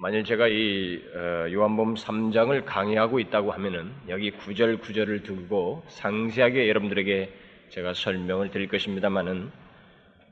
만일 0.00 0.22
제가 0.22 0.46
이 0.46 1.02
어, 1.12 1.52
요한복음 1.52 1.94
3장을 1.94 2.64
강의하고 2.64 3.18
있다고 3.18 3.50
하면은 3.50 3.90
여기 4.08 4.30
구절 4.30 4.78
구절을 4.78 5.24
두고 5.24 5.82
상세하게 5.88 6.68
여러분들에게 6.68 7.34
제가 7.70 7.94
설명을 7.94 8.52
드릴 8.52 8.68
것입니다만은 8.68 9.50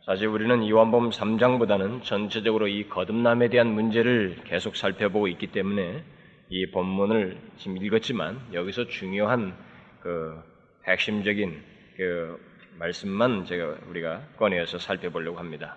사실 0.04 0.28
우리는 0.28 0.68
요한복음 0.68 1.10
3장보다는 1.10 2.04
전체적으로 2.04 2.68
이 2.68 2.88
거듭남에 2.88 3.48
대한 3.48 3.66
문제를 3.72 4.36
계속 4.44 4.76
살펴보고 4.76 5.26
있기 5.26 5.48
때문에 5.48 6.04
이 6.48 6.66
본문을 6.66 7.36
지금 7.56 7.76
읽었지만 7.78 8.40
여기서 8.52 8.86
중요한 8.86 9.52
그 9.98 10.40
핵심적인 10.86 11.60
그 11.96 12.38
말씀만 12.78 13.46
제가 13.46 13.78
우리가 13.88 14.28
꺼내어서 14.38 14.78
살펴보려고 14.78 15.40
합니다. 15.40 15.76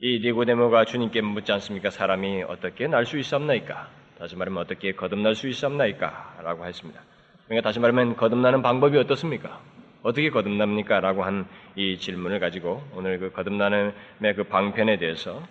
이 0.00 0.20
니고데모가 0.20 0.84
주님께 0.84 1.20
묻지 1.22 1.52
않습니까? 1.52 1.90
사람이 1.90 2.42
어떻게 2.44 2.86
날 2.86 3.06
수 3.06 3.18
있사옵나이까? 3.18 3.88
다시 4.18 4.36
말하면 4.36 4.62
어떻게 4.62 4.92
거듭날 4.92 5.34
수 5.34 5.48
있사옵나이까? 5.48 6.40
라고 6.42 6.66
했습니다. 6.66 7.00
그러니까 7.46 7.68
다시 7.68 7.80
말하면 7.80 8.16
거듭나는 8.16 8.62
방법이 8.62 8.96
어떻습니까? 8.98 9.60
어떻게 10.02 10.30
거듭납니까? 10.30 11.00
라고 11.00 11.22
한 11.24 11.46
이 11.76 11.98
질문을 11.98 12.38
가지고 12.38 12.82
오늘 12.94 13.18
그 13.18 13.32
거듭나는의 13.32 14.34
그 14.36 14.44
방편에 14.44 14.96
대해서 14.98 15.42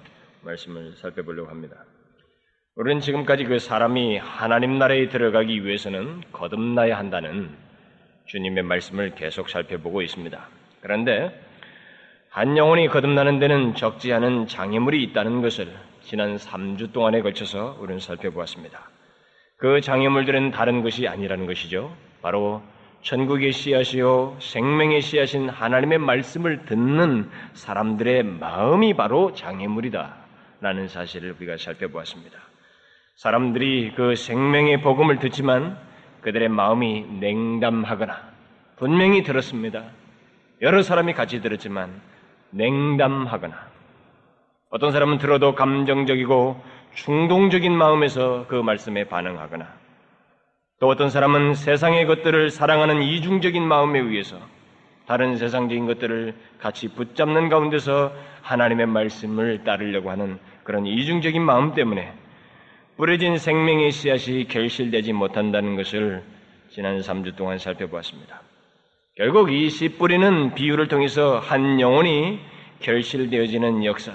말씀을 0.41 0.93
살펴보려고 0.95 1.49
합니다. 1.49 1.83
우리는 2.75 3.01
지금까지 3.01 3.43
그 3.43 3.59
사람이 3.59 4.17
하나님 4.17 4.79
나라에 4.79 5.09
들어가기 5.09 5.65
위해서는 5.65 6.21
거듭나야 6.31 6.97
한다는 6.97 7.49
주님의 8.27 8.63
말씀을 8.63 9.15
계속 9.15 9.49
살펴보고 9.49 10.01
있습니다. 10.01 10.47
그런데 10.81 11.42
한 12.33 12.57
영혼이 12.57 12.87
거듭나는 12.87 13.37
데는 13.37 13.75
적지 13.75 14.11
않은 14.11 14.47
장애물이 14.47 15.03
있다는 15.03 15.43
것을 15.43 15.71
지난 16.01 16.35
3주 16.37 16.91
동안에 16.91 17.21
걸쳐서 17.21 17.77
우리는 17.79 17.99
살펴보았습니다. 17.99 18.89
그 19.57 19.81
장애물들은 19.81 20.49
다른 20.49 20.81
것이 20.81 21.07
아니라는 21.07 21.45
것이죠. 21.45 21.95
바로 22.23 22.63
천국의 23.03 23.51
씨앗이요 23.51 24.37
생명의 24.39 25.01
씨앗인 25.01 25.47
하나님의 25.47 25.99
말씀을 25.99 26.65
듣는 26.65 27.29
사람들의 27.53 28.23
마음이 28.23 28.95
바로 28.95 29.33
장애물이다. 29.33 30.15
라는 30.59 30.87
사실을 30.87 31.35
우리가 31.37 31.57
살펴보았습니다. 31.57 32.39
사람들이 33.15 33.93
그 33.95 34.15
생명의 34.15 34.81
복음을 34.81 35.19
듣지만 35.19 35.77
그들의 36.21 36.49
마음이 36.49 37.05
냉담하거나 37.19 38.17
분명히 38.77 39.21
들었습니다. 39.21 39.83
여러 40.63 40.81
사람이 40.81 41.13
같이 41.13 41.39
들었지만 41.39 41.91
냉담하거나 42.53 43.55
어떤 44.69 44.91
사람은 44.91 45.17
들어도 45.17 45.55
감정적이고 45.55 46.59
충동적인 46.95 47.75
마음에서 47.75 48.45
그 48.47 48.55
말씀에 48.55 49.05
반응하거나 49.05 49.67
또 50.79 50.87
어떤 50.87 51.09
사람은 51.09 51.53
세상의 51.53 52.05
것들을 52.07 52.49
사랑하는 52.49 53.01
이중적인 53.01 53.63
마음에 53.63 53.99
의해서 53.99 54.37
다른 55.05 55.37
세상적인 55.37 55.85
것들을 55.85 56.33
같이 56.59 56.87
붙잡는 56.89 57.49
가운데서 57.49 58.13
하나님의 58.41 58.87
말씀을 58.87 59.63
따르려고 59.63 60.09
하는 60.11 60.39
그런 60.63 60.85
이중적인 60.85 61.41
마음 61.41 61.73
때문에 61.73 62.13
뿌려진 62.97 63.37
생명의 63.37 63.91
씨앗이 63.91 64.45
결실되지 64.47 65.13
못한다는 65.13 65.75
것을 65.75 66.23
지난 66.69 66.99
3주 66.99 67.35
동안 67.35 67.57
살펴보았습니다. 67.57 68.41
결국 69.15 69.51
이 69.51 69.69
씨 69.69 69.89
뿌리는 69.89 70.55
비유를 70.55 70.87
통해서 70.87 71.37
한 71.37 71.79
영혼이 71.79 72.39
결실되어지는 72.79 73.85
역사. 73.85 74.11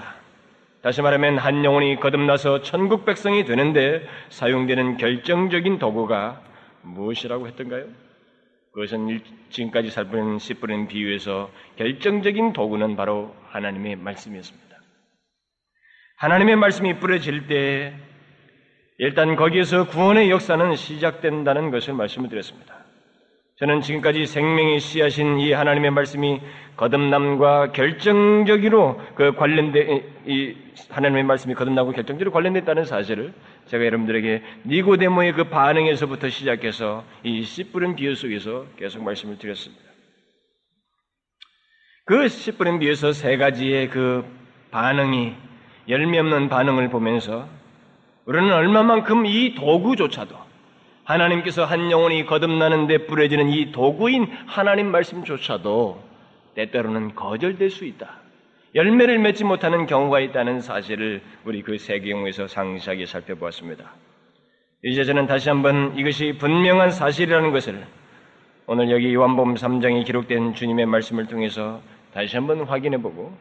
다시 0.81 1.01
말하면 1.01 1.37
한 1.37 1.63
영혼이 1.63 1.97
거듭나서 1.97 2.61
천국 2.63 3.05
백성이 3.05 3.45
되는데 3.45 4.05
사용되는 4.29 4.97
결정적인 4.97 5.79
도구가 5.79 6.41
무엇이라고 6.81 7.47
했던가요? 7.47 7.85
그것은 8.73 9.21
지금까지 9.49 9.89
살펴본 9.89 10.39
씨 10.39 10.53
뿌리는 10.55 10.87
비유에서 10.87 11.49
결정적인 11.77 12.53
도구는 12.53 12.95
바로 12.95 13.33
하나님의 13.47 13.95
말씀이었습니다. 13.95 14.69
하나님의 16.17 16.57
말씀이 16.57 16.99
뿌려질 16.99 17.47
때 17.47 17.93
일단 18.97 19.37
거기에서 19.37 19.87
구원의 19.87 20.29
역사는 20.29 20.75
시작된다는 20.75 21.71
것을 21.71 21.93
말씀을 21.93 22.29
드렸습니다. 22.29 22.88
저는 23.59 23.81
지금까지 23.81 24.25
생명의 24.25 24.79
씨앗인 24.79 25.39
이 25.39 25.51
하나님의 25.51 25.91
말씀이 25.91 26.39
거듭남과 26.77 27.73
결정적으로 27.73 29.01
그 29.15 29.33
관련된 29.33 30.01
이 30.25 30.55
하나님의 30.89 31.23
말씀이 31.23 31.53
거듭나고 31.55 31.91
결정적으로 31.91 32.31
관련됐다는 32.31 32.85
사실을 32.85 33.33
제가 33.65 33.85
여러분들에게 33.85 34.43
니고데모의 34.65 35.33
그 35.33 35.43
반응에서부터 35.49 36.29
시작해서 36.29 37.03
이 37.23 37.43
씨 37.43 37.69
뿌린 37.71 37.95
비유 37.97 38.15
속에서 38.15 38.65
계속 38.77 39.03
말씀을 39.03 39.37
드렸습니다. 39.37 39.83
그 42.05 42.29
씨 42.29 42.53
뿌린 42.53 42.79
비유에서 42.79 43.11
세 43.11 43.35
가지의 43.35 43.89
그 43.89 44.23
반응이 44.71 45.33
열매 45.89 46.17
없는 46.19 46.47
반응을 46.47 46.89
보면서 46.89 47.45
우리는 48.25 48.53
얼마만큼 48.53 49.25
이 49.25 49.55
도구조차도 49.55 50.48
하나님께서 51.09 51.65
한 51.65 51.89
영혼이 51.89 52.27
거듭나는데 52.27 53.07
뿌려지는 53.07 53.49
이 53.49 53.71
도구인 53.71 54.27
하나님 54.45 54.91
말씀조차도 54.91 56.03
때때로는 56.53 57.15
거절될 57.15 57.71
수 57.71 57.85
있다. 57.85 58.19
열매를 58.75 59.17
맺지 59.17 59.43
못하는 59.43 59.87
경우가 59.87 60.19
있다는 60.19 60.61
사실을 60.61 61.21
우리 61.45 61.63
그 61.63 61.79
세 61.79 61.99
경우에서 61.99 62.47
상세하게 62.47 63.07
살펴보았습니다. 63.07 63.85
이제 64.83 65.03
저는 65.03 65.25
다시 65.25 65.49
한번 65.49 65.97
이것이 65.97 66.37
분명한 66.37 66.91
사실이라는 66.91 67.51
것을 67.51 67.83
오늘 68.67 68.91
여기 68.91 69.11
요한복음 69.11 69.55
3장에 69.55 70.05
기록된 70.05 70.53
주님의 70.53 70.85
말씀을 70.85 71.25
통해서 71.25 71.81
다시 72.13 72.37
한번 72.37 72.61
확인해 72.61 73.01
보고 73.01 73.35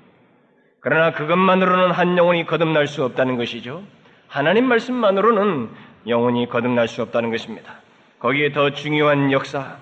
그러나 0.80 1.12
그것만으로는 1.12 1.90
한 1.90 2.16
영혼이 2.16 2.46
거듭날 2.46 2.86
수 2.86 3.04
없다는 3.04 3.36
것이죠. 3.36 3.82
하나님 4.26 4.66
말씀만으로는 4.66 5.68
영혼이 6.08 6.48
거듭날 6.48 6.88
수 6.88 7.02
없다는 7.02 7.30
것입니다. 7.30 7.74
거기에 8.18 8.52
더 8.52 8.70
중요한 8.70 9.30
역사, 9.30 9.76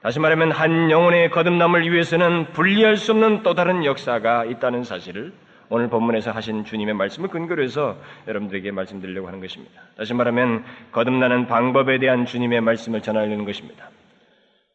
다시 0.00 0.20
말하면 0.20 0.52
한 0.52 0.90
영혼의 0.90 1.30
거듭남을 1.30 1.90
위해서는 1.90 2.52
분리할 2.52 2.96
수 2.96 3.12
없는 3.12 3.42
또 3.42 3.54
다른 3.54 3.84
역사가 3.84 4.44
있다는 4.44 4.84
사실을 4.84 5.32
오늘 5.70 5.88
본문에서 5.88 6.30
하신 6.30 6.64
주님의 6.64 6.94
말씀을 6.94 7.28
근거로 7.28 7.62
해서 7.62 7.96
여러분들에게 8.26 8.70
말씀드리려고 8.70 9.26
하는 9.26 9.40
것입니다. 9.40 9.82
다시 9.96 10.14
말하면 10.14 10.64
거듭나는 10.92 11.46
방법에 11.46 11.98
대한 11.98 12.26
주님의 12.26 12.60
말씀을 12.60 13.02
전하려는 13.02 13.44
것입니다. 13.44 13.90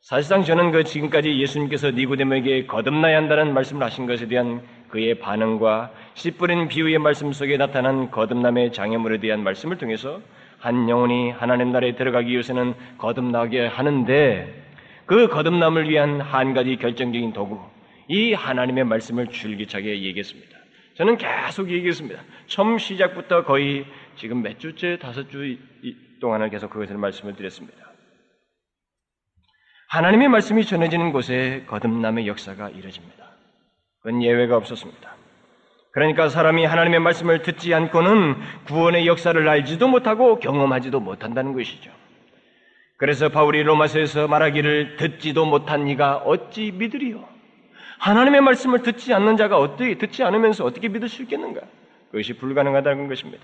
사실상 0.02 0.44
저는 0.44 0.72
그 0.72 0.84
지금까지 0.84 1.40
예수님께서 1.40 1.92
니고데모에게 1.92 2.66
거듭나야 2.66 3.16
한다는 3.16 3.54
말씀을 3.54 3.82
하신 3.84 4.06
것에 4.06 4.28
대한 4.28 4.62
그의 4.90 5.18
반응과 5.20 5.92
씨 6.14 6.32
뿌린 6.32 6.68
비유의 6.68 7.00
말씀 7.00 7.32
속에 7.32 7.56
나타난 7.56 8.12
거듭남의 8.12 8.74
장애물에 8.74 9.20
대한 9.20 9.44
말씀을 9.44 9.78
통해서 9.78 10.20
한 10.64 10.88
영혼이 10.88 11.32
하나님 11.32 11.74
나라에 11.74 11.94
들어가기 11.98 12.32
위해서는 12.32 12.74
거듭나게 12.98 13.68
하는데 13.68 14.64
그 15.06 15.28
거듭남을 15.28 15.90
위한 15.90 16.22
한 16.22 16.54
가지 16.54 16.78
결정적인 16.78 17.34
도구, 17.34 17.60
이 18.08 18.32
하나님의 18.32 18.86
말씀을 18.86 19.28
줄기차게 19.28 20.04
얘기했습니다. 20.04 20.58
저는 20.96 21.18
계속 21.18 21.70
얘기했습니다. 21.70 22.22
처음 22.48 22.78
시작부터 22.78 23.44
거의 23.44 23.86
지금 24.16 24.42
몇 24.42 24.58
주째, 24.58 24.98
다섯 25.00 25.30
주 25.30 25.58
동안을 26.22 26.50
계속 26.50 26.70
그것을 26.70 26.98
말씀을 26.98 27.36
드렸습니다. 27.36 27.92
하나님의 29.90 30.30
말씀이 30.30 30.64
전해지는 30.64 31.12
곳에 31.12 31.66
거듭남의 31.68 32.26
역사가 32.26 32.70
이뤄집니다. 32.70 33.32
그건 34.02 34.24
예외가 34.24 34.56
없었습니다. 34.56 35.23
그러니까 35.94 36.28
사람이 36.28 36.66
하나님의 36.66 37.00
말씀을 37.00 37.44
듣지 37.44 37.72
않고는 37.74 38.36
구원의 38.66 39.06
역사를 39.06 39.48
알지도 39.48 39.88
못하고 39.88 40.40
경험하지도 40.40 41.00
못한다는 41.00 41.54
것이죠. 41.54 41.92
그래서 42.98 43.30
바울이 43.30 43.62
로마서에서 43.62 44.28
말하기를 44.28 44.98
듣지도 44.98 45.46
못한 45.46 45.88
이가 45.88 46.18
어찌 46.18 46.72
믿으리요? 46.72 47.24
하나님의 48.00 48.42
말씀을 48.42 48.82
듣지 48.82 49.14
않는 49.14 49.38
자가 49.38 49.58
어떻게 49.58 49.96
듣지 49.98 50.24
않으면서 50.24 50.66
어떻게 50.66 50.90
믿을 50.90 51.08
수 51.08 51.22
있겠는가? 51.22 51.62
그것이 52.10 52.34
불가능하다는 52.34 53.08
것입니다. 53.08 53.44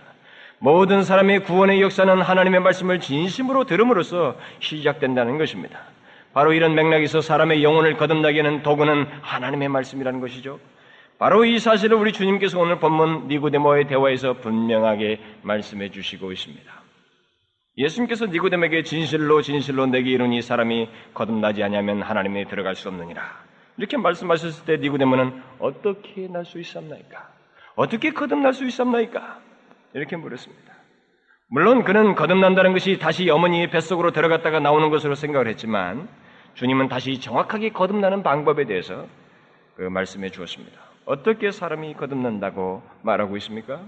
모든 0.58 1.04
사람의 1.04 1.44
구원의 1.44 1.82
역사는 1.82 2.20
하나님의 2.20 2.62
말씀을 2.62 3.00
진심으로 3.00 3.66
들음으로써 3.66 4.36
시작된다는 4.60 5.38
것입니다. 5.38 5.80
바로 6.34 6.52
이런 6.54 6.74
맥락에서 6.74 7.22
사람의 7.22 7.64
영혼을 7.64 7.96
거듭나게 7.96 8.42
하는 8.42 8.64
도구는 8.64 9.06
하나님의 9.22 9.70
말씀이라는 9.70 10.20
것이죠. 10.20 10.60
바로 11.20 11.44
이 11.44 11.60
사실을 11.60 11.98
우리 11.98 12.14
주님께서 12.14 12.58
오늘 12.58 12.80
본문 12.80 13.28
니고데모의 13.28 13.88
대화에서 13.88 14.36
분명하게 14.36 15.20
말씀해 15.42 15.92
주시고 15.92 16.32
있습니다. 16.32 16.80
예수님께서 17.78 18.28
니고데에게 18.28 18.84
진실로 18.84 19.42
진실로 19.42 19.86
내게 19.86 20.12
이르니 20.12 20.42
사람이 20.42 20.90
거듭나지 21.14 21.62
아니하면 21.62 22.02
하나님에 22.02 22.46
들어갈 22.46 22.76
수 22.76 22.88
없느니라. 22.88 23.22
이렇게 23.78 23.98
말씀하셨을 23.98 24.66
때 24.66 24.78
니고데모는 24.78 25.42
어떻게 25.60 26.28
날 26.28 26.46
수 26.46 26.58
있었나이까? 26.58 27.30
어떻게 27.76 28.12
거듭날 28.12 28.54
수 28.54 28.66
있었나이까? 28.66 29.42
이렇게 29.94 30.16
물었습니다. 30.16 30.74
물론 31.50 31.84
그는 31.84 32.16
거듭난다는 32.16 32.72
것이 32.72 32.98
다시 32.98 33.30
어머니의 33.30 33.72
뱃속으로 33.72 34.12
들어갔다가 34.12 34.62
나오는 34.62 34.90
것으로 34.90 35.16
생각을 35.16 35.48
했지만 35.48 36.08
주님은 36.54 36.88
다시 36.88 37.20
정확하게 37.20 37.72
거듭나는 37.72 38.24
방법에 38.24 38.66
대해서 38.66 39.06
그 39.76 39.84
말씀해 39.84 40.30
주었습니다. 40.30 40.89
어떻게 41.10 41.50
사람이 41.50 41.96
거듭난다고 41.96 42.84
말하고 43.02 43.36
있습니까? 43.38 43.84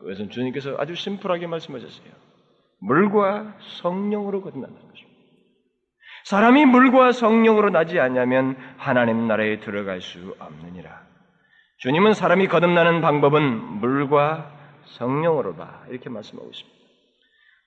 그것은 0.00 0.30
주님께서 0.30 0.74
아주 0.76 0.96
심플하게 0.96 1.46
말씀하셨어요. 1.46 2.08
물과 2.80 3.54
성령으로 3.80 4.42
거듭난다는 4.42 4.88
것입니다. 4.90 5.20
사람이 6.24 6.66
물과 6.66 7.12
성령으로 7.12 7.70
나지 7.70 8.00
않냐면 8.00 8.56
하나님 8.76 9.28
나라에 9.28 9.60
들어갈 9.60 10.00
수 10.00 10.34
없느니라. 10.40 11.00
주님은 11.78 12.12
사람이 12.12 12.48
거듭나는 12.48 13.02
방법은 13.02 13.78
물과 13.78 14.50
성령으로다. 14.86 15.84
이렇게 15.90 16.10
말씀하고 16.10 16.50
있습니다. 16.50 16.73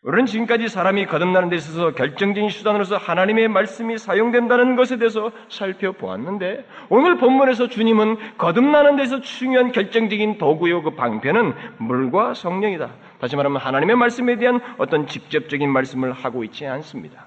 우리는 0.03 0.25
지금까지 0.25 0.67
사람이 0.67 1.07
거듭나는 1.07 1.49
데 1.49 1.55
있어서 1.55 1.91
결정적인 1.91 2.49
수단으로서 2.49 2.97
하나님의 2.97 3.47
말씀이 3.47 3.97
사용된다는 3.97 4.75
것에 4.75 4.97
대해서 4.97 5.31
살펴보았는데 5.49 6.65
오늘 6.89 7.17
본문에서 7.17 7.67
주님은 7.67 8.37
거듭나는 8.37 8.95
데서 8.95 9.21
중요한 9.21 9.71
결정적인 9.71 10.37
도구요 10.37 10.83
그 10.83 10.91
방편은 10.91 11.53
물과 11.79 12.35
성령이다. 12.35 12.93
다시 13.19 13.35
말하면 13.35 13.59
하나님의 13.59 13.95
말씀에 13.95 14.37
대한 14.37 14.61
어떤 14.77 15.07
직접적인 15.07 15.69
말씀을 15.69 16.13
하고 16.13 16.43
있지 16.43 16.67
않습니다. 16.67 17.25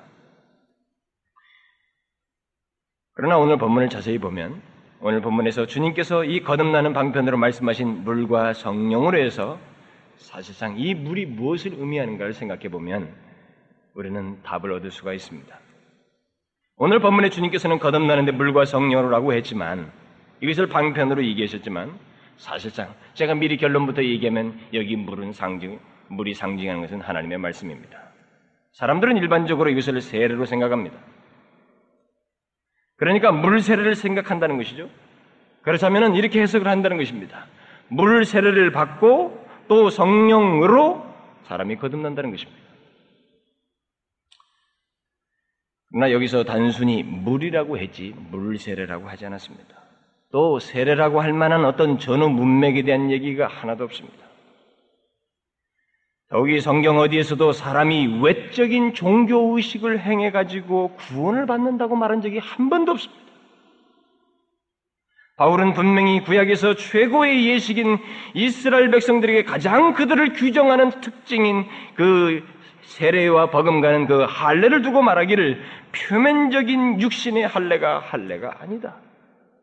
그러나 3.15 3.37
오늘 3.37 3.59
본문을 3.59 3.89
자세히 3.89 4.19
보면 4.19 4.63
오늘 5.01 5.21
본문에서 5.21 5.67
주님께서 5.67 6.25
이 6.25 6.43
거듭나는 6.43 6.93
방편으로 6.93 7.37
말씀하신 7.37 8.05
물과 8.05 8.53
성령으로 8.53 9.19
해서 9.19 9.59
사실상 10.21 10.79
이 10.79 10.95
물이 10.95 11.27
무엇을 11.27 11.73
의미하는가를 11.75 12.35
생각해 12.35 12.69
보면 12.69 13.13
우리는 13.95 14.41
답을 14.43 14.71
얻을 14.73 14.91
수가 14.91 15.13
있습니다. 15.15 15.59
오늘 16.77 17.01
본문에 17.01 17.31
주님께서는 17.31 17.79
거듭나는데 17.79 18.33
물과 18.33 18.65
성령으로라고 18.65 19.33
했지만 19.35 19.91
이것을 20.41 20.69
방편으로 20.69 21.25
얘기하셨지만 21.25 21.99
사실상 22.37 22.95
제가 23.15 23.35
미리 23.35 23.57
결론부터 23.57 24.05
얘기하면 24.05 24.59
여기 24.73 24.97
물은 24.97 25.33
상징, 25.33 25.81
물이 26.09 26.35
상징하는 26.35 26.83
것은 26.83 27.01
하나님의 27.01 27.39
말씀입니다. 27.39 27.99
사람들은 28.73 29.17
일반적으로 29.17 29.69
이것을 29.71 30.01
세례로 30.01 30.45
생각합니다. 30.45 30.97
그러니까 32.97 33.33
물 33.33 33.61
세례를 33.61 33.95
생각한다는 33.95 34.59
것이죠. 34.59 34.89
그렇다면 35.63 36.15
이렇게 36.15 36.41
해석을 36.41 36.69
한다는 36.69 36.99
것입니다. 36.99 37.47
물 37.89 38.25
세례를 38.25 38.71
받고 38.71 39.40
또 39.71 39.89
성령으로 39.89 41.01
사람이 41.45 41.77
거듭난다는 41.77 42.33
것입니다. 42.33 42.61
그러나 45.93 46.11
여기서 46.11 46.43
단순히 46.43 47.05
물이라고 47.05 47.79
했지 47.79 48.13
물 48.33 48.59
세례라고 48.59 49.09
하지 49.09 49.27
않았습니다. 49.27 49.77
또 50.33 50.59
세례라고 50.59 51.21
할 51.21 51.33
만한 51.33 51.65
어떤 51.65 52.01
전후 52.01 52.29
문맥에 52.29 52.83
대한 52.83 53.13
얘기가 53.13 53.47
하나도 53.47 53.85
없습니다. 53.85 54.19
더욱이 56.31 56.61
성경 56.61 56.99
어디에서도 56.99 57.53
사람이 57.53 58.23
외적인 58.25 58.95
종교 58.95 59.57
의식을 59.57 60.01
행해 60.01 60.33
가지고 60.33 60.97
구원을 60.97 61.47
받는다고 61.47 61.95
말한 61.95 62.23
적이 62.23 62.39
한 62.39 62.71
번도 62.71 62.91
없습니다. 62.91 63.30
바울은 65.41 65.73
분명히 65.73 66.21
구약에서 66.21 66.75
최고의 66.75 67.49
예식인 67.49 67.97
이스라엘 68.35 68.91
백성들에게 68.91 69.45
가장 69.45 69.95
그들을 69.95 70.35
규정하는 70.35 70.91
특징인 71.01 71.65
그 71.95 72.47
세례와 72.83 73.49
버금가는 73.49 74.07
그 74.07 74.27
할례를 74.29 74.83
두고 74.83 75.01
말하기를 75.01 75.63
표면적인 75.93 77.01
육신의 77.01 77.49
할례가 77.49 78.01
할례가 78.01 78.59
아니다. 78.61 78.97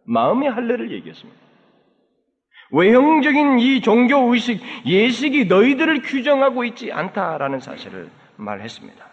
마음의 0.06 0.50
할례를 0.50 0.90
얘기했습니다. 0.94 1.40
외형적인 2.72 3.60
이 3.60 3.80
종교 3.82 4.34
의식, 4.34 4.60
예식이 4.84 5.46
너희들을 5.46 6.02
규정하고 6.02 6.64
있지 6.66 6.92
않다라는 6.92 7.60
사실을 7.60 8.10
말했습니다. 8.38 9.06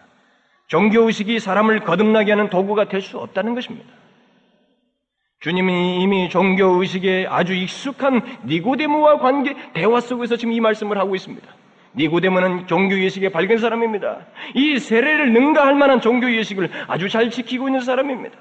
종교 0.65 1.03
의식이 1.03 1.39
사람을 1.39 1.81
거듭나게 1.81 2.31
하는 2.31 2.49
도구가 2.49 2.87
될 2.87 3.03
수 3.03 3.19
없다는 3.19 3.53
것입니다. 3.53 3.87
주님이 5.45 6.01
이미 6.01 6.27
종교 6.27 6.81
의식에 6.81 7.27
아주 7.29 7.53
익숙한 7.53 8.23
니고데모와 8.47 9.19
관계 9.19 9.55
대화 9.73 10.01
속에서 10.01 10.37
지금 10.37 10.53
이 10.53 10.59
말씀을 10.59 10.97
하고 10.97 11.13
있습니다. 11.13 11.47
니고데모는 11.95 12.65
종교 12.65 12.97
예식에 12.97 13.29
밝은 13.29 13.59
사람입니다. 13.59 14.25
이 14.55 14.79
세례를 14.79 15.33
능가할 15.33 15.75
만한 15.75 16.01
종교 16.01 16.33
예식을 16.33 16.71
아주 16.87 17.09
잘 17.09 17.29
지키고 17.29 17.67
있는 17.67 17.81
사람입니다. 17.81 18.35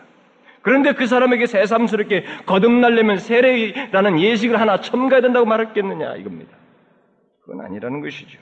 그런데 0.62 0.94
그 0.94 1.06
사람에게 1.06 1.44
새삼스럽게 1.44 2.24
거듭날려면 2.46 3.18
세례라는 3.18 4.18
예식을 4.18 4.58
하나 4.58 4.80
첨가해야 4.80 5.20
된다고 5.20 5.44
말했겠느냐 5.44 6.16
이겁니다. 6.16 6.56
그건 7.44 7.66
아니라는 7.66 8.00
것이죠. 8.00 8.38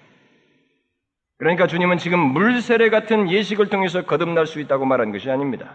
그러니까 1.39 1.67
주님은 1.67 1.99
지금 1.99 2.21
물세례 2.21 2.91
같은 2.91 3.29
예식을 3.29 3.71
통해서 3.71 4.05
거듭날 4.05 4.47
수 4.47 4.61
있다고 4.61 4.85
말한 4.85 5.11
것이 5.11 5.29
아닙니다. 5.29 5.75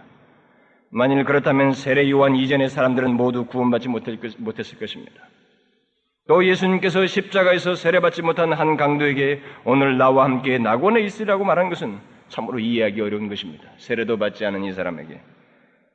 만일 0.89 1.24
그렇다면 1.25 1.74
세례 1.74 2.10
요한 2.10 2.36
이전의 2.36 2.69
사람들은 2.69 3.13
모두 3.13 3.45
구원받지 3.45 3.89
못했을 3.89 4.80
것입니다. 4.80 5.22
또 6.28 6.45
예수님께서 6.45 7.06
십자가에서 7.07 7.75
세례받지 7.75 8.22
못한 8.22 8.51
한 8.51 8.75
강도에게 8.75 9.42
오늘 9.63 9.98
나와 9.98 10.25
함께 10.25 10.57
낙원에 10.57 11.01
있으라고 11.01 11.45
말한 11.45 11.69
것은 11.69 12.00
참으로 12.28 12.60
이해하기 12.60 13.00
어려운 13.00 13.30
것입니다. 13.30 13.63
세례도 13.78 14.18
받지 14.18 14.45
않은 14.45 14.66
이 14.66 14.74
사람에게 14.74 15.22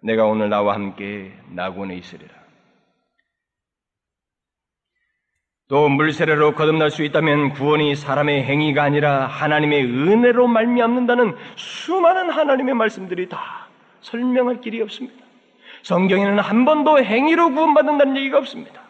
내가 0.03 0.25
오늘 0.25 0.49
나와 0.49 0.75
함께 0.75 1.33
낙원에 1.50 1.97
있으리라. 1.97 2.43
또 5.69 5.89
물세례로 5.89 6.55
거듭날 6.55 6.91
수 6.91 7.03
있다면 7.03 7.50
구원이 7.50 7.94
사람의 7.97 8.44
행위가 8.44 8.83
아니라 8.83 9.27
하나님의 9.27 9.85
은혜로 9.85 10.47
말미암는다는 10.47 11.35
수많은 11.56 12.31
하나님의 12.31 12.75
말씀들이 12.75 13.29
다 13.29 13.62
설명할 14.02 14.60
길이 14.60 14.81
없습니다. 14.82 15.25
성경에는 15.82 16.38
한 16.38 16.64
번도 16.64 17.02
행위로 17.02 17.52
구원받는다는 17.52 18.16
얘기가 18.19 18.38
없습니다. 18.38 18.82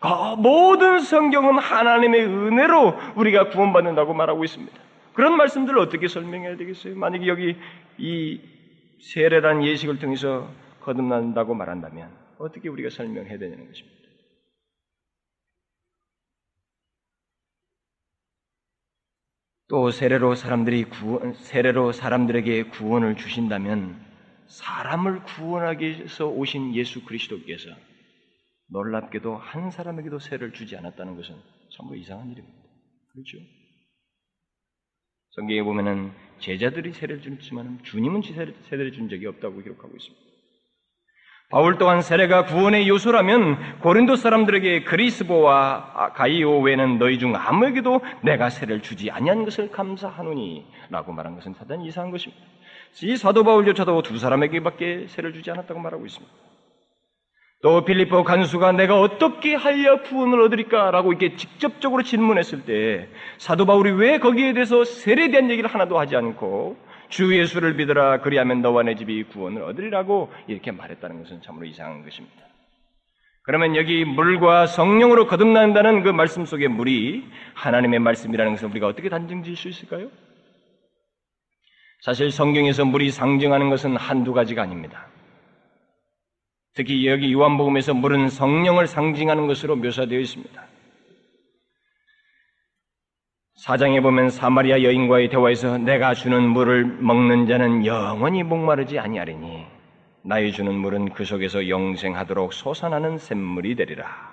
그 0.00 0.08
모든 0.38 1.00
성경은 1.00 1.58
하나님의 1.58 2.24
은혜로 2.24 2.98
우리가 3.16 3.50
구원받는다고 3.50 4.14
말하고 4.14 4.44
있습니다. 4.44 4.76
그런 5.12 5.36
말씀들을 5.36 5.78
어떻게 5.78 6.08
설명해야 6.08 6.56
되겠어요? 6.56 6.96
만약에 6.96 7.26
여기 7.26 7.56
이 7.98 8.40
세례란 9.00 9.64
예식을 9.64 9.98
통해서 9.98 10.48
거듭난다고 10.80 11.54
말한다면 11.54 12.10
어떻게 12.38 12.68
우리가 12.68 12.90
설명해야 12.90 13.38
되냐는 13.38 13.66
것입니다. 13.66 14.00
또 19.68 19.90
세례로 19.90 20.34
사람들이 20.34 20.84
구원, 20.84 21.34
세례로 21.34 21.92
사람들에게 21.92 22.64
구원을 22.70 23.16
주신다면 23.16 24.09
사람을 24.50 25.22
구원하기 25.22 25.86
위해서 25.86 26.26
오신 26.26 26.74
예수 26.74 27.04
그리스도께서 27.04 27.70
놀랍게도 28.68 29.36
한 29.36 29.70
사람에게도 29.70 30.18
세를 30.18 30.52
주지 30.52 30.76
않았다는 30.76 31.16
것은 31.16 31.36
전부 31.70 31.96
이상한 31.96 32.30
일입니다. 32.30 32.58
그렇죠? 33.12 33.38
성경에 35.30 35.62
보면은 35.62 36.12
제자들이 36.40 36.92
세례를 36.92 37.22
줬지만 37.22 37.80
주님은 37.84 38.22
세례를 38.22 38.92
준 38.92 39.08
적이 39.08 39.26
없다고 39.26 39.62
기록하고 39.62 39.94
있습니다. 39.96 40.30
바울 41.50 41.78
또한 41.78 42.00
세례가 42.00 42.44
구원의 42.44 42.88
요소라면 42.88 43.80
고린도 43.80 44.14
사람들에게 44.14 44.84
그리스보와 44.84 46.12
가이오 46.14 46.60
외에는 46.60 46.98
너희 46.98 47.18
중 47.18 47.34
아무에게도 47.34 48.00
내가 48.22 48.50
세례를 48.50 48.82
주지 48.82 49.10
아니한 49.10 49.44
것을 49.44 49.70
감사하노니라고 49.70 51.12
말한 51.12 51.34
것은 51.34 51.54
사단 51.54 51.82
이상한 51.82 52.12
것입니다. 52.12 52.44
이 53.02 53.16
사도 53.16 53.44
바울조차도 53.44 54.02
두 54.02 54.18
사람에게밖에 54.18 55.06
세를 55.08 55.32
주지 55.32 55.50
않았다고 55.50 55.80
말하고 55.80 56.06
있습니다. 56.06 56.32
또 57.62 57.84
빌리포 57.84 58.24
간수가 58.24 58.72
내가 58.72 59.00
어떻게 59.00 59.54
하여 59.54 60.02
구원을 60.02 60.40
얻으리까라고 60.40 61.12
이렇게 61.12 61.36
직접적으로 61.36 62.02
질문했을 62.02 62.64
때 62.64 63.08
사도 63.36 63.66
바울이 63.66 63.90
왜 63.92 64.18
거기에 64.18 64.54
대해서 64.54 64.84
세례에 64.84 65.30
대한 65.30 65.50
얘기를 65.50 65.68
하나도 65.68 65.98
하지 65.98 66.16
않고 66.16 66.78
주 67.10 67.36
예수를 67.38 67.74
믿으라 67.74 68.20
그리하면 68.20 68.62
너와 68.62 68.84
내 68.84 68.94
집이 68.94 69.24
구원을 69.24 69.62
얻으리라고 69.62 70.32
이렇게 70.46 70.70
말했다는 70.70 71.22
것은 71.22 71.42
참으로 71.42 71.66
이상한 71.66 72.02
것입니다. 72.02 72.36
그러면 73.42 73.76
여기 73.76 74.04
물과 74.04 74.66
성령으로 74.66 75.26
거듭난다는 75.26 76.02
그 76.02 76.10
말씀 76.10 76.46
속의 76.46 76.68
물이 76.68 77.24
하나님의 77.54 77.98
말씀이라는 77.98 78.52
것을 78.52 78.68
우리가 78.68 78.86
어떻게 78.86 79.08
단정 79.08 79.42
지을 79.42 79.56
수 79.56 79.68
있을까요? 79.68 80.08
사실 82.00 82.30
성경에서 82.30 82.84
물이 82.84 83.10
상징하는 83.10 83.68
것은 83.70 83.96
한두 83.96 84.32
가지가 84.32 84.62
아닙니다. 84.62 85.06
특히 86.74 87.06
여기 87.06 87.32
요한복음에서 87.32 87.94
물은 87.94 88.28
성령을 88.28 88.86
상징하는 88.86 89.46
것으로 89.46 89.76
묘사되어 89.76 90.18
있습니다. 90.18 90.62
사장에 93.56 94.00
보면 94.00 94.30
사마리아 94.30 94.82
여인과의 94.82 95.28
대화에서 95.28 95.76
내가 95.76 96.14
주는 96.14 96.42
물을 96.48 96.86
먹는 96.86 97.46
자는 97.46 97.84
영원히 97.84 98.42
목마르지 98.42 98.98
아니하리니 98.98 99.66
나의 100.22 100.52
주는 100.52 100.74
물은 100.74 101.10
그 101.10 101.24
속에서 101.24 101.68
영생하도록 101.68 102.54
솟아나는 102.54 103.18
샘물이 103.18 103.74
되리라. 103.74 104.32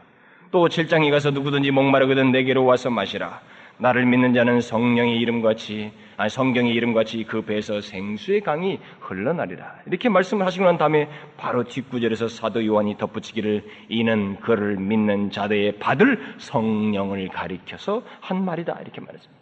또 0.51 0.69
7장에 0.69 1.11
가서 1.11 1.31
누구든지 1.31 1.71
목마르거든 1.71 2.31
내게로 2.31 2.63
와서 2.63 2.89
마시라. 2.89 3.41
나를 3.79 4.05
믿는 4.05 4.33
자는 4.33 4.61
성령의 4.61 5.19
이름같이 5.19 5.91
성경의 6.29 6.73
이름같이 6.73 7.23
그 7.25 7.43
배에서 7.43 7.79
생수의 7.79 8.41
강이 8.41 8.79
흘러나리라. 8.99 9.81
이렇게 9.85 10.09
말씀을 10.09 10.45
하시고 10.45 10.65
난 10.65 10.77
다음에 10.77 11.07
바로 11.37 11.63
뒷구절에서 11.63 12.27
사도 12.27 12.65
요한이 12.65 12.97
덧붙이기를 12.97 13.63
이는 13.89 14.39
그를 14.39 14.77
믿는 14.77 15.29
자들의 15.29 15.77
받을 15.79 16.19
성령을 16.39 17.27
가리켜서 17.29 18.01
한 18.19 18.43
말이다. 18.43 18.79
이렇게 18.81 18.99
말했습니다. 18.99 19.37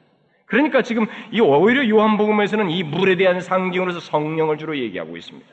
그러니까 0.45 0.81
지금 0.83 1.07
이 1.31 1.39
오히려 1.39 1.87
요한복음에서는 1.87 2.69
이 2.69 2.83
물에 2.83 3.15
대한 3.15 3.39
상징으로서 3.41 3.99
성령을 3.99 4.57
주로 4.57 4.77
얘기하고 4.77 5.17
있습니다. 5.17 5.47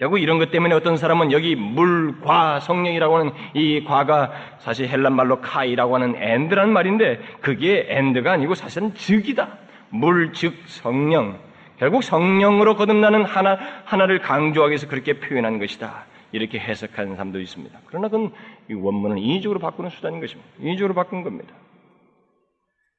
결국 0.00 0.18
이런 0.18 0.38
것 0.38 0.50
때문에 0.50 0.74
어떤 0.74 0.96
사람은 0.96 1.30
여기 1.30 1.54
물과 1.54 2.60
성령이라고 2.60 3.18
하는 3.18 3.32
이 3.52 3.84
과가 3.84 4.32
사실 4.58 4.88
헬라 4.88 5.14
말로 5.14 5.42
και라고 5.42 5.94
하는 5.94 6.14
and라는 6.16 6.72
말인데 6.72 7.20
그게 7.42 7.84
and가 7.86 8.32
아니고 8.32 8.54
사실은 8.54 8.94
즉이다. 8.94 9.58
물, 9.90 10.32
즉, 10.32 10.54
성령. 10.64 11.38
결국 11.76 12.02
성령으로 12.02 12.76
거듭나는 12.76 13.26
하나, 13.26 13.58
하나를 13.84 14.20
강조하기 14.20 14.70
위해서 14.70 14.88
그렇게 14.88 15.20
표현한 15.20 15.58
것이다. 15.58 16.06
이렇게 16.32 16.58
해석하는 16.58 17.16
사람도 17.16 17.38
있습니다. 17.38 17.78
그러나 17.84 18.08
그건 18.08 18.32
이 18.70 18.74
원문을 18.74 19.18
인위적으로 19.18 19.60
바꾸는 19.60 19.90
수단인 19.90 20.20
것입니다. 20.20 20.50
인위적으로 20.60 20.94
바꾼 20.94 21.22
겁니다. 21.22 21.52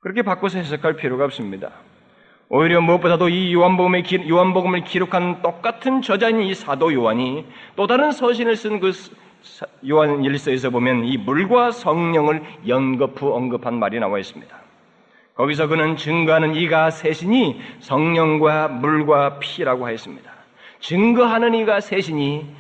그렇게 0.01 0.21
바꿔서 0.21 0.59
해석할 0.59 0.97
필요가 0.97 1.25
없습니다. 1.25 1.71
오히려 2.53 2.81
무엇보다도 2.81 3.29
이 3.29 3.53
요한복음의 3.53 4.03
요한복음을 4.27 4.83
기록한 4.83 5.41
똑같은 5.41 6.01
저자인 6.01 6.41
이 6.41 6.53
사도 6.53 6.93
요한이 6.93 7.45
또 7.77 7.87
다른 7.87 8.11
서신을 8.11 8.57
쓴 8.57 8.81
그 8.81 8.91
요한 9.87 10.25
일서에서 10.25 10.69
보면 10.69 11.05
이 11.05 11.17
물과 11.17 11.71
성령을 11.71 12.43
연거푸 12.67 13.33
언급한 13.33 13.79
말이 13.79 14.01
나와 14.01 14.19
있습니다. 14.19 14.53
거기서 15.35 15.67
그는 15.67 15.95
증거하는 15.95 16.55
이가 16.55 16.91
셋이니 16.91 17.61
성령과 17.79 18.67
물과 18.67 19.39
피라고 19.39 19.85
하였습니다. 19.85 20.29
증거하는 20.81 21.55
이가 21.55 21.79
셋이니 21.79 22.53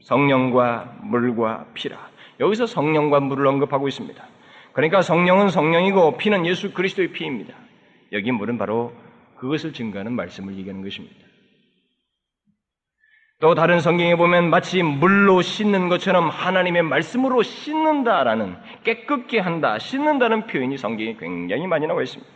성령과 0.00 0.96
물과 1.02 1.66
피라. 1.74 1.96
여기서 2.40 2.66
성령과 2.66 3.20
물을 3.20 3.46
언급하고 3.46 3.86
있습니다. 3.86 4.20
그러니까 4.72 5.00
성령은 5.00 5.48
성령이고 5.48 6.16
피는 6.16 6.44
예수 6.44 6.72
그리스도의 6.72 7.12
피입니다. 7.12 7.54
여기 8.16 8.32
물은 8.32 8.58
바로 8.58 8.92
그것을 9.36 9.72
증거하는 9.72 10.12
말씀을 10.12 10.56
얘기하는 10.56 10.82
것입니다. 10.82 11.16
또 13.38 13.54
다른 13.54 13.80
성경에 13.80 14.16
보면 14.16 14.48
마치 14.48 14.82
물로 14.82 15.42
씻는 15.42 15.90
것처럼 15.90 16.30
하나님의 16.30 16.82
말씀으로 16.82 17.42
씻는다라는 17.42 18.56
깨끗게 18.82 19.38
한다, 19.40 19.78
씻는다는 19.78 20.46
표현이 20.46 20.78
성경에 20.78 21.16
굉장히 21.20 21.66
많이 21.66 21.86
나와 21.86 22.02
있습니다. 22.02 22.32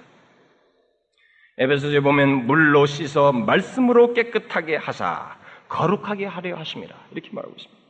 에베소서에 1.57 2.01
보면 2.01 2.47
물로 2.47 2.85
씻어 2.85 3.33
말씀으로 3.33 4.13
깨끗하게 4.13 4.77
하사 4.77 5.37
거룩하게 5.69 6.27
하려 6.27 6.57
하십니다. 6.57 6.97
이렇게 7.13 7.31
말하고 7.33 7.55
있습니다. 7.57 7.81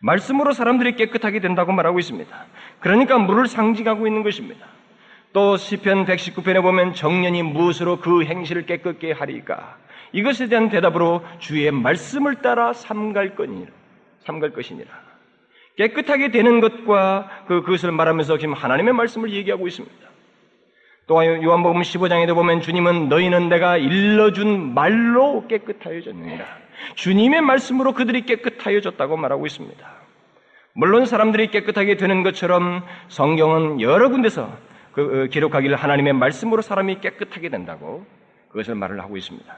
말씀으로 0.00 0.52
사람들이 0.52 0.96
깨끗하게 0.96 1.40
된다고 1.40 1.72
말하고 1.72 1.98
있습니다. 1.98 2.46
그러니까 2.80 3.18
물을 3.18 3.46
상징하고 3.46 4.06
있는 4.06 4.22
것입니다. 4.22 4.66
또 5.36 5.58
시편 5.58 6.06
119편에 6.06 6.62
보면 6.62 6.94
정년이 6.94 7.42
무엇으로 7.42 8.00
그 8.00 8.24
행실을 8.24 8.64
깨끗게 8.64 9.12
하리까? 9.12 9.76
이것에 10.12 10.48
대한 10.48 10.70
대답으로 10.70 11.22
주의 11.40 11.70
말씀을 11.70 12.36
따라 12.36 12.72
삼갈 12.72 13.34
거니라. 13.34 13.70
삼갈 14.20 14.52
것이니라. 14.52 14.88
깨끗하게 15.76 16.30
되는 16.30 16.60
것과 16.60 17.28
그, 17.48 17.60
그것을 17.60 17.92
말하면서 17.92 18.38
지금 18.38 18.54
하나님의 18.54 18.94
말씀을 18.94 19.30
얘기하고 19.30 19.66
있습니다. 19.66 19.94
또 21.06 21.16
요한복음 21.22 21.82
15장에도 21.82 22.34
보면 22.34 22.62
주님은 22.62 23.10
너희는 23.10 23.50
내가 23.50 23.76
일러준 23.76 24.72
말로 24.72 25.46
깨끗하여졌느니라. 25.48 26.46
주님의 26.94 27.42
말씀으로 27.42 27.92
그들이 27.92 28.22
깨끗하여졌다고 28.22 29.18
말하고 29.18 29.44
있습니다. 29.44 29.86
물론 30.72 31.04
사람들이 31.04 31.48
깨끗하게 31.48 31.98
되는 31.98 32.22
것처럼 32.22 32.86
성경은 33.08 33.82
여러 33.82 34.08
군데서 34.08 34.50
그 34.96 35.24
어, 35.24 35.26
기록하기를 35.26 35.76
하나님의 35.76 36.14
말씀으로 36.14 36.62
사람이 36.62 37.00
깨끗하게 37.00 37.50
된다고 37.50 38.06
그것을 38.48 38.74
말을 38.74 38.98
하고 39.00 39.18
있습니다. 39.18 39.54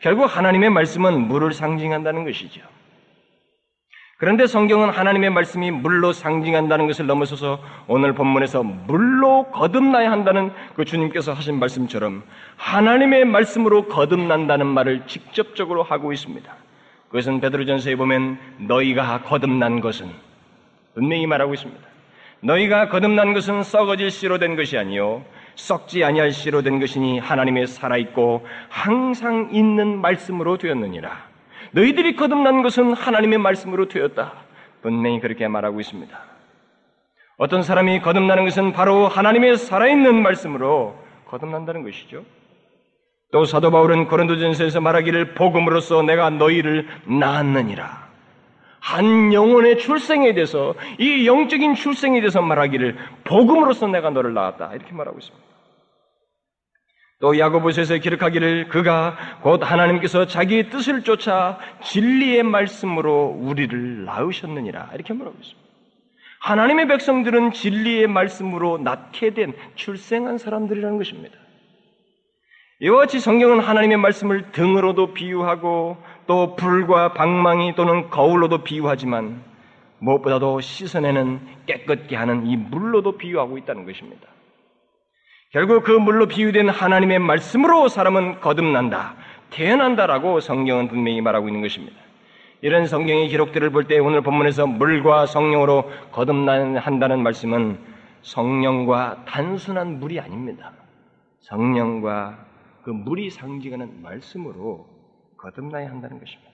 결국 0.00 0.24
하나님의 0.24 0.68
말씀은 0.68 1.18
물을 1.18 1.54
상징한다는 1.54 2.24
것이죠. 2.24 2.60
그런데 4.18 4.46
성경은 4.46 4.90
하나님의 4.90 5.30
말씀이 5.30 5.70
물로 5.70 6.12
상징한다는 6.12 6.86
것을 6.86 7.06
넘어서서 7.06 7.58
오늘 7.88 8.12
본문에서 8.12 8.62
물로 8.62 9.44
거듭나야 9.50 10.12
한다는 10.12 10.52
그 10.76 10.84
주님께서 10.84 11.32
하신 11.32 11.58
말씀처럼 11.58 12.22
하나님의 12.56 13.24
말씀으로 13.24 13.86
거듭난다는 13.88 14.66
말을 14.66 15.06
직접적으로 15.06 15.82
하고 15.82 16.12
있습니다. 16.12 16.54
그것은 17.08 17.40
베드로전서에 17.40 17.96
보면 17.96 18.38
너희가 18.58 19.22
거듭난 19.22 19.80
것은 19.80 20.10
분명히 20.94 21.26
말하고 21.26 21.54
있습니다. 21.54 21.91
너희가 22.42 22.88
거듭난 22.88 23.34
것은 23.34 23.62
썩어질 23.62 24.10
씨로 24.10 24.38
된 24.38 24.56
것이 24.56 24.76
아니요 24.76 25.24
썩지 25.54 26.02
아니할 26.04 26.32
씨로 26.32 26.62
된 26.62 26.80
것이니 26.80 27.18
하나님의 27.18 27.66
살아 27.66 27.96
있고 27.96 28.46
항상 28.68 29.50
있는 29.52 30.00
말씀으로 30.00 30.58
되었느니라. 30.58 31.32
너희들이 31.72 32.16
거듭난 32.16 32.62
것은 32.62 32.94
하나님의 32.94 33.38
말씀으로 33.38 33.88
되었다. 33.88 34.32
분명히 34.82 35.20
그렇게 35.20 35.46
말하고 35.48 35.80
있습니다. 35.80 36.18
어떤 37.36 37.62
사람이 37.62 38.00
거듭나는 38.00 38.44
것은 38.44 38.72
바로 38.72 39.08
하나님의 39.08 39.56
살아있는 39.56 40.22
말씀으로 40.22 40.96
거듭난다는 41.26 41.82
것이죠. 41.82 42.24
또 43.32 43.44
사도 43.44 43.70
바울은 43.70 44.08
고린도전서에서 44.08 44.80
말하기를 44.80 45.34
복음으로써 45.34 46.02
내가 46.02 46.28
너희를 46.30 46.86
낳았느니라. 47.06 48.11
한 48.82 49.32
영혼의 49.32 49.78
출생에 49.78 50.34
대해서 50.34 50.74
이 50.98 51.24
영적인 51.24 51.76
출생에 51.76 52.20
대해서 52.20 52.42
말하기를 52.42 52.96
복음으로서 53.22 53.86
내가 53.86 54.10
너를 54.10 54.34
낳았다 54.34 54.74
이렇게 54.74 54.92
말하고 54.92 55.18
있습니다. 55.18 55.46
또 57.20 57.38
야고보서에서 57.38 57.98
기록하기를 57.98 58.68
그가 58.68 59.16
곧 59.42 59.62
하나님께서 59.62 60.26
자기의 60.26 60.70
뜻을 60.70 61.04
쫓아 61.04 61.60
진리의 61.84 62.42
말씀으로 62.42 63.26
우리를 63.26 64.04
낳으셨느니라 64.04 64.90
이렇게 64.94 65.14
말하고 65.14 65.36
있습니다. 65.40 65.62
하나님의 66.40 66.88
백성들은 66.88 67.52
진리의 67.52 68.08
말씀으로 68.08 68.78
낳게 68.78 69.34
된 69.34 69.52
출생한 69.76 70.38
사람들이라는 70.38 70.98
것입니다. 70.98 71.38
이와 72.80 72.98
같이 73.02 73.20
성경은 73.20 73.60
하나님의 73.60 73.96
말씀을 73.98 74.50
등으로도 74.50 75.14
비유하고 75.14 75.98
또 76.26 76.56
불과 76.56 77.12
방망이 77.12 77.74
또는 77.74 78.10
거울로도 78.10 78.64
비유하지만 78.64 79.42
무엇보다도 79.98 80.60
씻어내는 80.60 81.40
깨끗게 81.66 82.16
하는 82.16 82.46
이 82.46 82.56
물로도 82.56 83.18
비유하고 83.18 83.58
있다는 83.58 83.84
것입니다. 83.84 84.26
결국 85.52 85.84
그 85.84 85.92
물로 85.92 86.26
비유된 86.26 86.68
하나님의 86.70 87.18
말씀으로 87.18 87.88
사람은 87.88 88.40
거듭난다, 88.40 89.16
태어난다라고 89.50 90.40
성경은 90.40 90.88
분명히 90.88 91.20
말하고 91.20 91.48
있는 91.48 91.60
것입니다. 91.60 91.94
이런 92.62 92.86
성경의 92.86 93.28
기록들을 93.28 93.70
볼 93.70 93.84
때 93.84 93.98
오늘 93.98 94.22
본문에서 94.22 94.66
물과 94.66 95.26
성령으로 95.26 95.90
거듭난다는 96.12 97.22
말씀은 97.22 97.78
성령과 98.22 99.24
단순한 99.26 99.98
물이 99.98 100.20
아닙니다. 100.20 100.72
성령과 101.40 102.46
그 102.82 102.90
물이 102.90 103.30
상징하는 103.30 104.00
말씀으로 104.02 104.86
거듭나야 105.42 105.90
한다는 105.90 106.20
것입니다. 106.20 106.52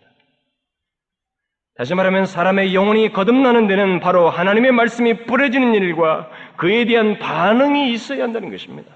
다시 1.76 1.95
말하면 1.95 2.26
사람의 2.26 2.75
영혼이 2.75 3.12
거듭나는 3.12 3.68
데는 3.68 4.00
바로 4.00 4.30
하나님의 4.30 4.73
말씀이 4.73 5.26
뿌려지는 5.26 5.75
일과 5.75 6.28
그에 6.57 6.87
대한 6.87 7.18
반응이 7.18 7.92
있어야 7.92 8.25
한다는 8.25 8.50
것입니다. 8.50 8.90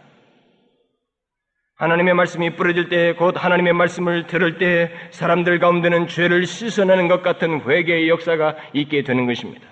하나님의 1.76 2.14
말씀이 2.14 2.56
뿌려질 2.56 2.88
때, 2.88 3.12
곧 3.14 3.34
하나님의 3.36 3.72
말씀을 3.72 4.26
들을 4.26 4.58
때 4.58 4.90
사람들 5.10 5.58
가운데는 5.58 6.06
죄를 6.08 6.46
씻어내는 6.46 7.08
것 7.08 7.22
같은 7.22 7.60
회개의 7.60 8.08
역사가 8.08 8.56
있게 8.72 9.02
되는 9.02 9.26
것입니다. 9.26 9.66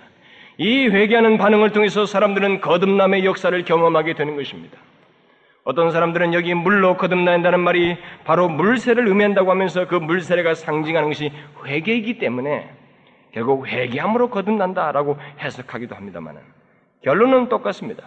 이 0.58 0.86
회개하는 0.86 1.38
반응을 1.38 1.70
통해서 1.70 2.06
사람들은 2.06 2.60
거듭남의 2.60 3.24
역사를 3.24 3.64
경험하게 3.64 4.14
되는 4.14 4.36
것입니다. 4.36 4.78
어떤 5.70 5.92
사람들은 5.92 6.34
여기 6.34 6.52
물로 6.52 6.96
거듭난다는 6.96 7.60
말이 7.60 7.96
바로 8.24 8.48
물세를 8.48 9.06
의미한다고 9.06 9.52
하면서 9.52 9.86
그 9.86 9.94
물세례가 9.94 10.54
상징하는 10.54 11.10
것이 11.10 11.30
회개이기 11.64 12.18
때문에 12.18 12.68
결국 13.30 13.68
회개함으로 13.68 14.30
거듭난다라고 14.30 15.16
해석하기도 15.38 15.94
합니다만 15.94 16.38
결론은 17.04 17.48
똑같습니다. 17.48 18.02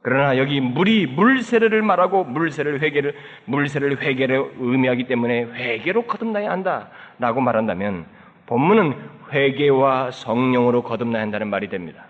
그러나 0.00 0.38
여기 0.38 0.62
물이 0.62 1.08
물세례를 1.08 1.82
말하고 1.82 2.24
물세례를 2.24 2.80
회개를 2.80 3.14
물세례를 3.44 4.00
회개를 4.00 4.54
의미하기 4.58 5.04
때문에 5.08 5.42
회개로 5.42 6.06
거듭나야 6.06 6.50
한다라고 6.50 7.42
말한다면 7.42 8.06
본문은 8.46 8.94
회개와 9.30 10.10
성령으로 10.10 10.84
거듭나야 10.84 11.20
한다는 11.20 11.48
말이 11.48 11.68
됩니다. 11.68 12.06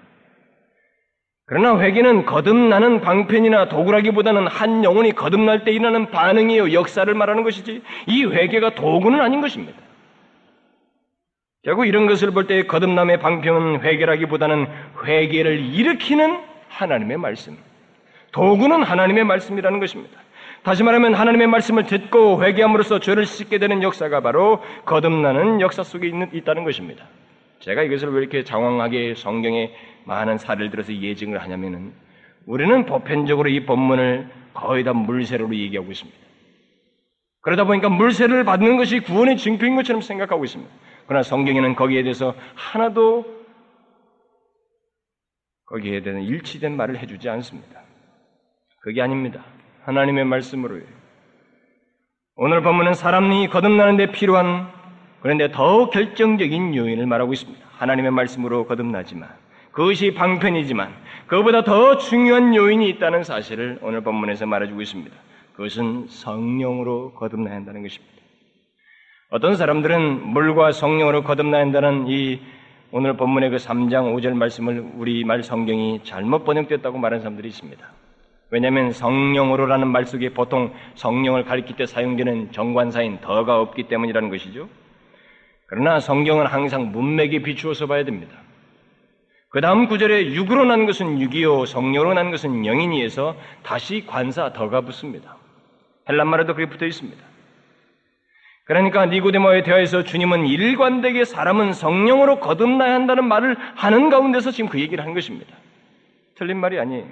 그러나 1.49 1.81
회개는 1.81 2.27
거듭나는 2.27 3.01
방편이나 3.01 3.71
도구라기보다는 3.71 4.47
한 4.47 4.85
영혼이 4.85 5.13
거듭날 5.13 5.65
때 5.65 5.73
일어나는 5.73 6.11
반응이요 6.11 6.75
역사를 6.75 7.13
말하는 7.13 7.43
것이지 7.43 7.83
이 8.07 8.25
회개가 8.27 8.75
도구는 8.75 9.19
아닌 9.21 9.41
것입니다. 9.41 9.73
결국 11.65 11.87
이런 11.87 12.07
것을 12.07 12.33
볼 12.33 12.47
때 12.47 12.65
거듭남의 12.67 13.21
방편은 13.21 13.81
회개라기보다는 13.81 14.67
회개를 15.05 15.59
일으키는 15.75 16.39
하나님의 16.69 17.17
말씀. 17.17 17.57
도구는 18.33 18.83
하나님의 18.83 19.25
말씀이라는 19.25 19.81
것입니다. 19.81 20.21
다시 20.63 20.83
말하면 20.83 21.15
하나님의 21.15 21.47
말씀을 21.47 21.85
듣고 21.85 22.45
회개함으로써 22.45 22.99
죄를 22.99 23.25
씻게 23.25 23.59
되는 23.59 23.83
역사가 23.83 24.21
바로 24.21 24.63
거듭나는 24.85 25.63
역사 25.63 25.83
속에 25.83 26.09
있는, 26.09 26.29
있다는 26.31 26.65
것입니다. 26.65 27.07
제가 27.61 27.83
이것을 27.83 28.13
왜 28.13 28.21
이렇게 28.21 28.45
장황하게 28.45 29.15
성경에 29.15 29.73
많은 30.05 30.39
사례를 30.39 30.71
들어서 30.71 30.93
예증을 30.93 31.43
하냐면은 31.43 31.93
우리는 32.47 32.87
보편적으로 32.87 33.49
이 33.49 33.67
본문을 33.67 34.29
거의 34.55 34.85
다 34.85 34.93
물세례로 34.93 35.55
얘기하고 35.55 35.91
있습니다. 35.91 36.19
그러다 37.43 37.65
보니까 37.65 37.89
물세례를 37.89 38.45
받는 38.45 38.77
것이 38.77 39.01
구원의 39.01 39.37
증표인 39.37 39.77
것처럼 39.77 40.03
생각하고 40.03 40.45
있습니다. 40.45 40.71
그러나 41.07 41.23
성경에는 41.23 41.75
거기에 41.77 42.03
대해서 42.03 42.35
하나도 42.55 43.25
거기에 45.67 46.03
대한 46.03 46.23
일치된 46.23 46.77
말을 46.77 46.99
해주지 46.99 47.29
않습니다. 47.29 47.83
그게 48.81 49.03
아닙니다. 49.03 49.45
하나님의 49.85 50.25
말씀으로요. 50.25 50.83
오늘 52.37 52.63
본문은 52.63 52.95
사람이 52.95 53.49
거듭나는 53.49 53.97
데 53.97 54.11
필요한 54.13 54.71
그런데 55.21 55.51
더 55.51 55.91
결정적인 55.91 56.75
요인을 56.75 57.07
말하고 57.07 57.33
있습니다. 57.33 57.65
하나님의 57.79 58.11
말씀으로 58.13 58.67
거듭나지만 58.67 59.29
그것이 59.73 60.15
방편이지만 60.15 60.93
그보다 61.27 61.63
더 61.63 61.99
중요한 61.99 62.55
요인이 62.55 62.89
있다는 62.91 63.23
사실을 63.23 63.79
오늘 63.83 64.01
본문에서 64.01 64.47
말해주고 64.47 64.81
있습니다. 64.81 65.15
그것은 65.55 66.07
성령으로 66.09 67.13
거듭나야 67.15 67.55
한다는 67.55 67.83
것입니다. 67.83 68.15
어떤 69.31 69.57
사람들은 69.57 70.27
물과 70.29 70.73
성령으로 70.73 71.23
거듭나야 71.23 71.61
한다는 71.61 72.07
이 72.09 72.41
오늘 72.91 73.17
본문의 73.17 73.51
그 73.51 73.57
3장 73.57 74.15
5절 74.15 74.33
말씀을 74.33 74.93
우리말 74.97 75.43
성경이 75.43 76.01
잘못 76.05 76.45
번역됐다고 76.45 76.97
말하는 76.97 77.21
사람들이 77.23 77.49
있습니다. 77.49 77.87
왜냐하면 78.51 78.93
성령으로라는 78.93 79.89
말 79.89 80.07
속에 80.07 80.31
보통 80.31 80.73
성령을 80.95 81.45
가리킬 81.45 81.77
때 81.77 81.85
사용되는 81.85 82.53
정관사인 82.53 83.21
더가 83.21 83.61
없기 83.61 83.89
때문이라는 83.89 84.31
것이죠. 84.31 84.69
그러나 85.69 86.01
성경은 86.01 86.47
항상 86.47 86.93
문맥에 86.93 87.43
비추어서 87.43 87.87
봐야 87.87 88.05
됩니다. 88.05 88.35
그 89.51 89.61
다음 89.61 89.87
구절에 89.87 90.33
육으로 90.33 90.65
난 90.65 90.87
것은 90.87 91.21
육이요 91.21 91.67
성령으로 91.67 92.15
난 92.15 92.31
것은 92.31 92.67
영인이에서 92.67 93.37
다시 93.63 94.05
관사 94.07 94.53
더가 94.53 94.81
붙습니다. 94.81 95.37
헬란말에도 96.09 96.55
그게 96.55 96.69
붙어 96.69 96.87
있습니다. 96.87 97.23
그러니까 98.65 99.07
니고데모의 99.07 99.63
대화에서 99.63 100.05
주님은 100.05 100.47
일관되게 100.47 101.25
사람은 101.25 101.73
성령으로 101.73 102.41
거듭나야 102.41 102.95
한다는 102.95 103.27
말을 103.27 103.57
하는 103.77 104.11
가운데서 104.11 104.51
지금 104.51 104.69
그 104.69 104.81
얘기를 104.81 105.05
한 105.05 105.15
것입니다. 105.15 105.55
틀린 106.35 106.59
말이 106.59 106.79
아니에요. 106.79 107.07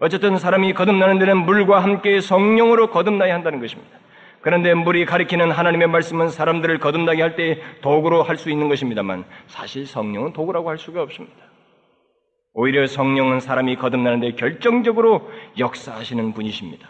어쨌든 0.00 0.38
사람이 0.38 0.72
거듭나는 0.74 1.18
데는 1.18 1.38
물과 1.38 1.82
함께 1.82 2.20
성령으로 2.20 2.90
거듭나야 2.90 3.34
한다는 3.34 3.60
것입니다. 3.60 3.98
그런데 4.42 4.72
물이 4.74 5.04
가리키는 5.04 5.50
하나님의 5.50 5.88
말씀은 5.88 6.28
사람들을 6.30 6.78
거듭나게 6.78 7.20
할 7.22 7.36
때 7.36 7.60
도구로 7.82 8.22
할 8.22 8.36
수 8.36 8.50
있는 8.50 8.68
것입니다만 8.68 9.24
사실 9.46 9.86
성령은 9.86 10.32
도구라고 10.32 10.68
할 10.70 10.78
수가 10.78 11.02
없습니다. 11.02 11.36
오히려 12.54 12.86
성령은 12.86 13.40
사람이 13.40 13.76
거듭나는데 13.76 14.32
결정적으로 14.32 15.30
역사하시는 15.58 16.32
분이십니다. 16.32 16.88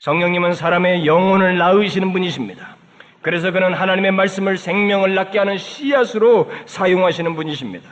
성령님은 0.00 0.54
사람의 0.54 1.06
영혼을 1.06 1.58
낳으시는 1.58 2.12
분이십니다. 2.12 2.76
그래서 3.22 3.52
그는 3.52 3.74
하나님의 3.74 4.12
말씀을 4.12 4.56
생명을 4.56 5.14
낳게 5.14 5.38
하는 5.38 5.58
씨앗으로 5.58 6.50
사용하시는 6.64 7.34
분이십니다. 7.34 7.88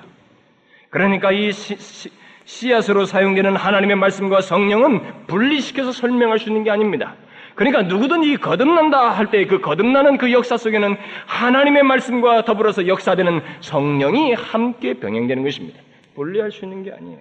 그러니까 0.89 1.33
이 1.33 1.53
시, 1.53 1.77
시, 1.77 2.11
씨앗으로 2.47 3.05
사용되는 3.05 3.55
하나님의 3.55 3.97
말씀과 3.97 4.41
성령은 4.41 5.27
분리시켜서 5.27 5.93
설명할 5.93 6.39
수 6.39 6.49
있는 6.49 6.65
게 6.65 6.71
아닙니다. 6.71 7.15
그러니까 7.59 7.83
누구든 7.83 8.23
이 8.23 8.37
거듭난다 8.37 9.11
할 9.11 9.31
때 9.31 9.45
그 9.47 9.61
거듭나는 9.61 10.17
그 10.17 10.31
역사 10.33 10.57
속에는 10.57 10.97
하나님의 11.27 11.83
말씀과 11.83 12.45
더불어서 12.45 12.87
역사되는 12.87 13.41
성령이 13.61 14.35
함께 14.35 14.95
병행되는 14.95 15.43
것입니다. 15.43 15.81
분리할 16.15 16.53
수 16.53 16.65
있는 16.65 16.85
게 16.85 16.93
아니에요. 16.93 17.19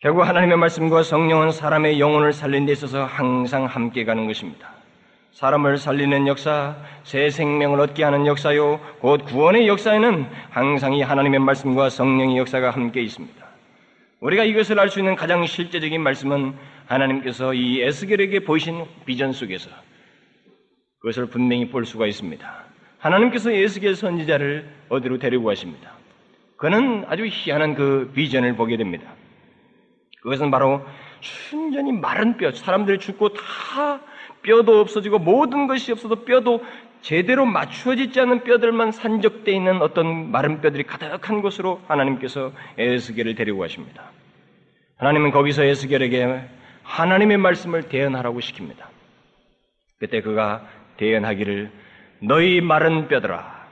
결국 0.00 0.22
하나님의 0.22 0.56
말씀과 0.56 1.02
성령은 1.02 1.50
사람의 1.50 1.98
영혼을 1.98 2.32
살린 2.32 2.66
데 2.66 2.72
있어서 2.72 3.04
항상 3.04 3.64
함께 3.64 4.04
가는 4.04 4.28
것입니다. 4.28 4.70
사람을 5.32 5.78
살리는 5.78 6.28
역사, 6.28 6.76
새 7.02 7.28
생명을 7.28 7.80
얻게 7.80 8.04
하는 8.04 8.24
역사요, 8.26 8.78
곧 9.00 9.24
구원의 9.24 9.66
역사에는 9.66 10.26
항상 10.50 10.94
이 10.94 11.02
하나님의 11.02 11.40
말씀과 11.40 11.90
성령의 11.90 12.38
역사가 12.38 12.70
함께 12.70 13.00
있습니다. 13.02 13.47
우리가 14.20 14.44
이것을 14.44 14.80
알 14.80 14.88
수 14.88 14.98
있는 14.98 15.14
가장 15.14 15.46
실제적인 15.46 16.02
말씀은 16.02 16.54
하나님께서 16.86 17.54
이 17.54 17.80
에스겔에게 17.80 18.40
보이신 18.40 18.84
비전 19.04 19.32
속에서 19.32 19.70
그것을 21.00 21.26
분명히 21.26 21.68
볼 21.68 21.86
수가 21.86 22.06
있습니다. 22.06 22.64
하나님께서 22.98 23.52
에스겔 23.52 23.94
선지자를 23.94 24.68
어디로 24.88 25.18
데리고 25.18 25.44
가십니다. 25.44 25.92
그는 26.56 27.04
아주 27.08 27.26
희한한 27.26 27.76
그 27.76 28.10
비전을 28.14 28.56
보게 28.56 28.76
됩니다. 28.76 29.14
그것은 30.22 30.50
바로 30.50 30.84
순전히 31.20 31.92
마른 31.92 32.36
뼈, 32.36 32.50
사람들이 32.50 32.98
죽고 32.98 33.34
다 33.34 34.00
뼈도 34.42 34.80
없어지고 34.80 35.20
모든 35.20 35.68
것이 35.68 35.92
없어도 35.92 36.24
뼈도 36.24 36.64
제대로 37.00 37.46
맞추어지지 37.46 38.20
않은 38.20 38.44
뼈들만 38.44 38.92
산적되어 38.92 39.54
있는 39.54 39.80
어떤 39.82 40.30
마른 40.30 40.60
뼈들이 40.60 40.84
가득한 40.84 41.42
곳으로 41.42 41.80
하나님께서 41.86 42.52
에스겔을 42.76 43.34
데리고 43.34 43.60
가십니다. 43.60 44.10
하나님은 44.96 45.30
거기서 45.30 45.64
에스겔에게 45.64 46.42
하나님의 46.82 47.38
말씀을 47.38 47.88
대언하라고 47.88 48.40
시킵니다. 48.40 48.86
그때 49.98 50.20
그가 50.20 50.66
대언하기를 50.96 51.70
너희 52.20 52.60
마른 52.60 53.08
뼈들아 53.08 53.66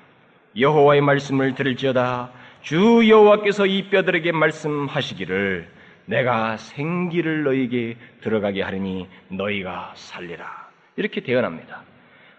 여호와의 0.58 1.00
말씀을 1.00 1.54
들을지어다 1.54 2.30
주 2.62 3.08
여호와께서 3.08 3.66
이 3.66 3.90
뼈들에게 3.90 4.32
말씀하시기를 4.32 5.68
내가 6.06 6.56
생기를 6.56 7.42
너희에게 7.42 7.96
들어가게 8.22 8.62
하리니 8.62 9.08
너희가 9.28 9.92
살리라. 9.96 10.68
이렇게 10.96 11.20
대언합니다. 11.20 11.82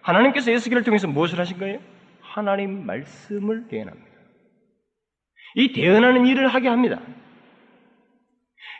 하나님께서 0.07 0.51
예수기를 0.51 0.83
통해서 0.83 1.07
무엇을 1.07 1.39
하신 1.39 1.57
거예요? 1.57 1.79
하나님 2.21 2.85
말씀을 2.85 3.67
대언합니다. 3.67 4.07
이 5.55 5.73
대언하는 5.73 6.25
일을 6.25 6.47
하게 6.47 6.69
합니다. 6.69 7.01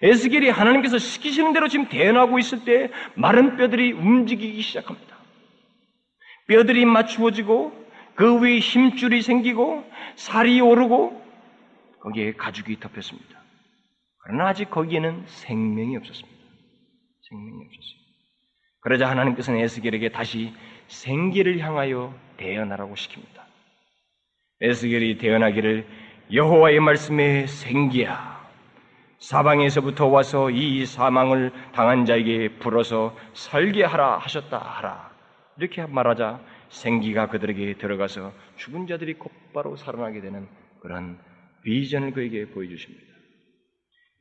에스겔이 0.01 0.49
하나님께서 0.49 0.99
시키시는 0.99 1.53
대로 1.53 1.67
지금 1.67 1.89
대언하고 1.89 2.39
있을 2.39 2.63
때 2.63 2.91
마른 3.15 3.57
뼈들이 3.57 3.91
움직이기 3.91 4.61
시작합니다. 4.61 5.17
뼈들이 6.47 6.85
맞추어지고 6.85 7.87
그 8.15 8.39
위에 8.41 8.59
힘줄이 8.59 9.21
생기고 9.21 9.83
살이 10.15 10.61
오르고 10.61 11.21
거기에 11.99 12.33
가죽이 12.33 12.79
덮였습니다. 12.79 13.41
그러나 14.23 14.47
아직 14.47 14.69
거기에는 14.69 15.23
생명이 15.25 15.97
없었습니다. 15.97 16.39
생명이 17.29 17.65
없었어요. 17.65 17.97
그러자 18.81 19.09
하나님께서는 19.09 19.59
에스겔에게 19.59 20.09
다시 20.09 20.53
생기를 20.87 21.59
향하여 21.59 22.13
대언하라고 22.37 22.95
시킵니다. 22.95 23.41
에스겔이 24.61 25.17
대언하기를 25.17 25.85
여호와의 26.33 26.79
말씀에 26.79 27.47
생기야 27.47 28.37
사방에서부터 29.19 30.07
와서 30.07 30.49
이 30.49 30.85
사망을 30.85 31.51
당한 31.73 32.05
자에게 32.05 32.59
불어서 32.59 33.15
살게 33.33 33.83
하라 33.83 34.17
하셨다 34.17 34.57
하라 34.57 35.11
이렇게 35.57 35.85
말하자 35.85 36.39
생기가 36.69 37.27
그들에게 37.29 37.75
들어가서 37.77 38.33
죽은 38.57 38.87
자들이 38.87 39.15
곧바로 39.15 39.75
살아나게 39.75 40.21
되는 40.21 40.47
그런 40.81 41.19
비전을 41.63 42.11
그에게 42.11 42.47
보여주십니다. 42.47 43.05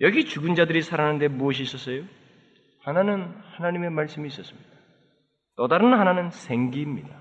여기 0.01 0.25
죽은 0.25 0.55
자들이 0.55 0.83
살아나는데 0.83 1.29
무엇이 1.29 1.63
있었어요? 1.63 2.05
하나는 2.81 3.35
하나님의 3.57 3.91
말씀이 3.91 4.29
있었습니다. 4.29 4.76
또 5.57 5.69
다른 5.69 5.95
하나는 5.95 6.31
생기입니다. 6.31 7.17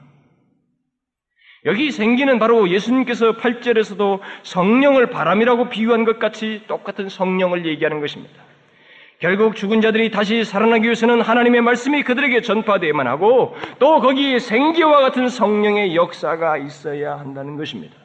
여기 1.65 1.91
생기는 1.91 2.38
바로 2.38 2.69
예수님께서 2.69 3.38
8절에서도 3.38 4.19
성령을 4.43 5.10
바람이라고 5.10 5.69
비유한 5.69 6.06
것 6.06 6.19
같이 6.19 6.62
똑같은 6.67 7.10
성령을 7.10 7.65
얘기하는 7.65 8.02
것입니다. 8.02 8.43
결국 9.19 9.56
죽은 9.56 9.82
자들이 9.82 10.12
다시 10.12 10.43
살아나기 10.43 10.84
위해서는 10.84 11.21
하나님의 11.21 11.62
말씀이 11.62 12.04
그들에게 12.04 12.41
전파되어야만 12.41 13.08
하고 13.08 13.56
또 13.80 14.02
거기에 14.02 14.39
생기와 14.39 15.00
같은 15.02 15.30
성령의 15.30 15.95
역사가 15.95 16.58
있어야 16.58 17.17
한다는 17.17 17.56
것입니다. 17.56 17.95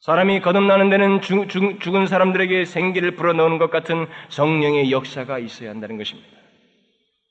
사람이 0.00 0.42
거듭나는 0.42 0.90
데는 0.90 1.22
죽은 1.22 2.06
사람들에게 2.06 2.66
생기를 2.66 3.16
불어넣는 3.16 3.56
것 3.56 3.70
같은 3.70 4.06
성령의 4.28 4.92
역사가 4.92 5.38
있어야 5.38 5.70
한다는 5.70 5.96
것입니다. 5.96 6.43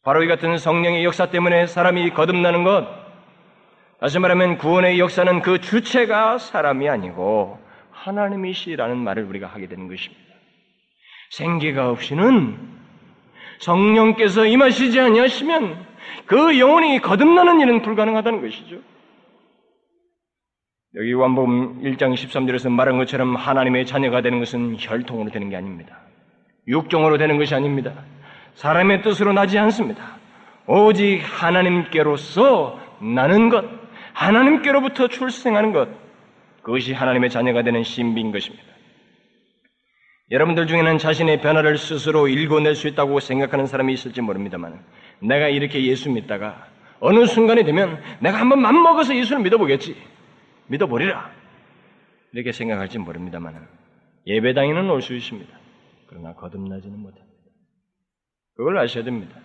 바로 0.04 0.22
이 0.22 0.28
같은 0.28 0.58
성령의 0.58 1.06
역사 1.06 1.28
때문에 1.28 1.66
사람이 1.66 2.10
거듭나는 2.12 2.64
것, 2.64 2.88
다시 4.00 4.20
말하면 4.20 4.58
구원의 4.58 5.00
역사는 5.00 5.42
그 5.42 5.62
주체가 5.62 6.38
사람이 6.38 6.90
아니고 6.90 7.58
하나님이시라는 7.92 8.98
말을 8.98 9.24
우리가 9.24 9.48
하게 9.48 9.68
되는 9.68 9.88
것입니다. 9.88 10.22
생기가 11.32 11.90
없이는 11.90 12.58
성령께서 13.60 14.46
임하시지 14.46 15.00
아니하시면 15.00 15.86
그 16.26 16.60
영혼이 16.60 17.00
거듭나는 17.00 17.62
일은 17.62 17.82
불가능하다는 17.82 18.42
것이죠. 18.42 18.76
여기 20.96 21.14
완복음 21.14 21.82
1장 21.82 22.14
13절에서 22.14 22.70
말한 22.70 22.98
것처럼 22.98 23.38
하나님의 23.38 23.86
자녀가 23.86 24.22
되는 24.22 24.40
것은 24.40 24.76
혈통으로 24.78 25.32
되는 25.32 25.50
게 25.50 25.56
아닙니다. 25.56 26.02
육종으로 26.68 27.18
되는 27.18 27.38
것이 27.38 27.56
아닙니다. 27.56 28.04
사람의 28.56 29.02
뜻으로 29.02 29.34
나지 29.34 29.58
않습니다. 29.60 30.18
오직 30.68 31.22
하나님께로서 31.24 32.80
나는 33.02 33.50
것, 33.50 33.66
하나님께로부터 34.14 35.08
출생하는 35.08 35.74
것, 35.74 35.90
그것이 36.62 36.94
하나님의 36.94 37.30
자녀가 37.30 37.64
되는 37.64 37.84
신비인 37.84 38.32
것입니다. 38.32 38.64
여러분들 40.32 40.68
중에는 40.68 40.98
자신의 40.98 41.42
변화를 41.42 41.78
스스로 41.78 42.28
읽어낼 42.28 42.76
수 42.76 42.88
있다고 42.88 43.20
생각하는 43.20 43.68
사람이 43.68 43.92
있을지 43.94 44.22
모릅니다만, 44.22 44.80
내가 45.20 45.50
이렇게 45.50 45.84
예수 45.84 46.10
믿다가 46.10 46.68
어느 47.00 47.26
순간이 47.26 47.66
되면 47.66 48.02
내가 48.20 48.40
한번 48.40 48.62
맘먹어서 48.62 49.16
예수를 49.16 49.42
믿어보겠지. 49.44 49.96
믿어보리라. 50.68 51.30
이렇게 52.32 52.52
생각할지 52.52 52.98
모릅니다만, 53.00 53.68
예배당에는 54.26 54.90
올 54.90 55.02
수 55.02 55.14
있습니다. 55.14 55.52
그러나 56.08 56.34
거듭나지는 56.34 56.98
못합니다. 56.98 57.33
그걸 58.56 58.78
아셔야 58.78 59.04
됩니다. 59.04 59.36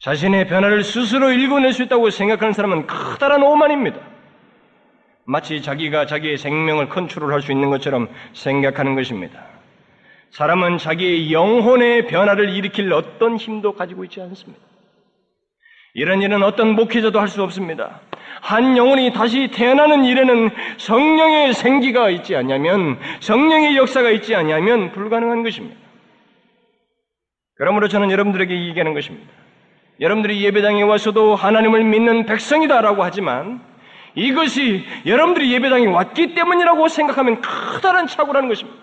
자신의 0.00 0.46
변화를 0.48 0.82
스스로 0.82 1.30
읽어낼 1.32 1.72
수 1.72 1.82
있다고 1.82 2.10
생각하는 2.10 2.52
사람은 2.52 2.86
커다란 2.86 3.42
오만입니다. 3.42 3.98
마치 5.24 5.60
자기가 5.62 6.06
자기의 6.06 6.38
생명을 6.38 6.88
컨트롤할 6.88 7.42
수 7.42 7.52
있는 7.52 7.70
것처럼 7.70 8.08
생각하는 8.32 8.94
것입니다. 8.94 9.44
사람은 10.30 10.78
자기의 10.78 11.32
영혼의 11.32 12.06
변화를 12.06 12.50
일으킬 12.50 12.92
어떤 12.92 13.36
힘도 13.36 13.74
가지고 13.74 14.04
있지 14.04 14.20
않습니다. 14.22 14.64
이런 15.94 16.22
일은 16.22 16.42
어떤 16.42 16.74
목회자도 16.74 17.18
할 17.18 17.28
수 17.28 17.42
없습니다. 17.42 18.00
한 18.40 18.76
영혼이 18.76 19.12
다시 19.12 19.48
태어나는 19.48 20.04
일에는 20.04 20.50
성령의 20.78 21.52
생기가 21.52 22.10
있지 22.10 22.36
않냐면 22.36 22.98
성령의 23.20 23.76
역사가 23.76 24.10
있지 24.10 24.34
않냐면 24.34 24.92
불가능한 24.92 25.42
것입니다. 25.42 25.79
그러므로 27.60 27.88
저는 27.88 28.10
여러분들에게 28.10 28.68
얘기하는 28.68 28.94
것입니다. 28.94 29.28
여러분들이 30.00 30.42
예배당에 30.42 30.80
와서도 30.80 31.36
하나님을 31.36 31.84
믿는 31.84 32.24
백성이다라고 32.24 33.04
하지만 33.04 33.60
이것이 34.14 34.82
여러분들이 35.04 35.52
예배당에 35.52 35.84
왔기 35.88 36.34
때문이라고 36.34 36.88
생각하면 36.88 37.42
커다란 37.42 38.06
착오라는 38.06 38.48
것입니다. 38.48 38.78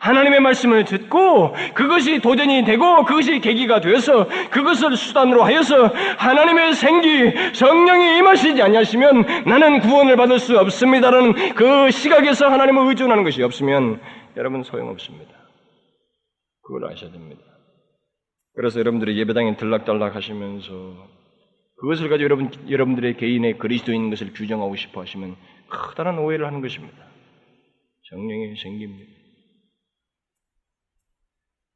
하나님의 0.00 0.40
말씀을 0.40 0.84
듣고 0.84 1.56
그것이 1.72 2.18
도전이 2.20 2.64
되고 2.64 3.06
그것이 3.06 3.40
계기가 3.40 3.80
되어서 3.80 4.28
그것을 4.50 4.98
수단으로 4.98 5.42
하여서 5.42 5.90
하나님의 6.18 6.74
생기 6.74 7.32
성령이 7.54 8.18
임하시지 8.18 8.60
아니하시면 8.60 9.44
나는 9.46 9.80
구원을 9.80 10.16
받을 10.16 10.38
수 10.38 10.58
없습니다라는 10.58 11.54
그 11.54 11.90
시각에서 11.90 12.50
하나님을 12.50 12.86
의존하는 12.88 13.24
것이 13.24 13.42
없으면 13.42 13.98
여러분 14.36 14.62
소용없습니다. 14.62 15.32
그걸 16.62 16.92
아셔야 16.92 17.10
됩니다. 17.12 17.49
그래서 18.54 18.78
여러분들이 18.80 19.16
예배당에 19.18 19.56
들락달락 19.56 20.16
하시면서 20.16 21.08
그것을 21.76 22.08
가지고 22.08 22.24
여러분, 22.24 22.50
여러분들의 22.68 23.16
개인의 23.16 23.58
그리스도인 23.58 24.10
것을 24.10 24.32
규정하고 24.32 24.76
싶어 24.76 25.00
하시면 25.00 25.36
커다란 25.68 26.18
오해를 26.18 26.46
하는 26.46 26.60
것입니다. 26.60 26.98
정령의 28.10 28.56
생깁니다. 28.56 29.10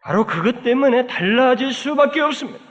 바로 0.03 0.27
그것 0.27 0.63
때문에 0.63 1.07
달라질 1.07 1.73
수밖에 1.73 2.21
없습니다. 2.21 2.63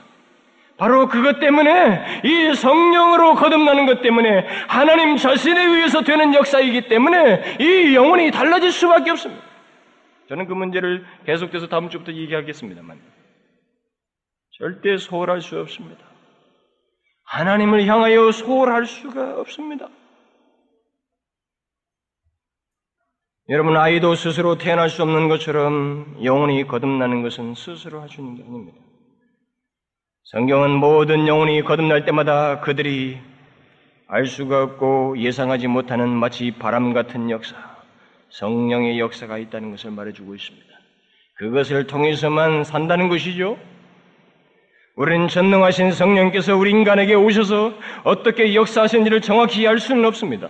바로 0.76 1.08
그것 1.08 1.40
때문에 1.40 2.22
이 2.24 2.54
성령으로 2.54 3.34
거듭나는 3.34 3.86
것 3.86 4.02
때문에 4.02 4.46
하나님 4.68 5.16
자신에 5.16 5.64
의해서 5.64 6.02
되는 6.02 6.34
역사이기 6.34 6.88
때문에 6.88 7.56
이 7.60 7.94
영혼이 7.94 8.30
달라질 8.30 8.70
수밖에 8.70 9.10
없습니다. 9.10 9.42
저는 10.28 10.46
그 10.46 10.52
문제를 10.52 11.04
계속해서 11.26 11.68
다음 11.68 11.90
주부터 11.90 12.12
얘기하겠습니다만 12.12 12.98
절대 14.58 14.96
소홀할 14.98 15.40
수 15.40 15.58
없습니다. 15.60 16.04
하나님을 17.24 17.86
향하여 17.86 18.30
소홀할 18.30 18.86
수가 18.86 19.40
없습니다. 19.40 19.88
여러분, 23.48 23.76
아이도 23.76 24.14
스스로 24.14 24.56
태어날 24.56 24.88
수 24.88 25.02
없는 25.02 25.28
것처럼 25.28 26.18
영혼이 26.22 26.66
거듭나는 26.66 27.22
것은 27.22 27.54
스스로 27.54 28.06
있는 28.06 28.36
게 28.36 28.42
아닙니다. 28.42 28.78
성경은 30.24 30.70
모든 30.70 31.26
영혼이 31.26 31.62
거듭날 31.62 32.04
때마다 32.04 32.60
그들이 32.60 33.18
알 34.06 34.26
수가 34.26 34.62
없고 34.62 35.18
예상하지 35.18 35.66
못하는 35.66 36.08
마치 36.08 36.52
바람 36.52 36.92
같은 36.92 37.28
역사, 37.28 37.56
성령의 38.30 39.00
역사가 39.00 39.36
있다는 39.38 39.72
것을 39.72 39.90
말해주고 39.90 40.34
있습니다. 40.34 40.66
그것을 41.34 41.86
통해서만 41.88 42.62
산다는 42.62 43.08
것이죠. 43.08 43.58
우리는 44.96 45.26
전능하신 45.26 45.92
성령께서 45.92 46.56
우리 46.56 46.70
인간에게 46.70 47.14
오셔서 47.14 47.74
어떻게 48.04 48.54
역사하신지를 48.54 49.20
정확히 49.20 49.66
알 49.66 49.78
수는 49.78 50.04
없습니다. 50.04 50.48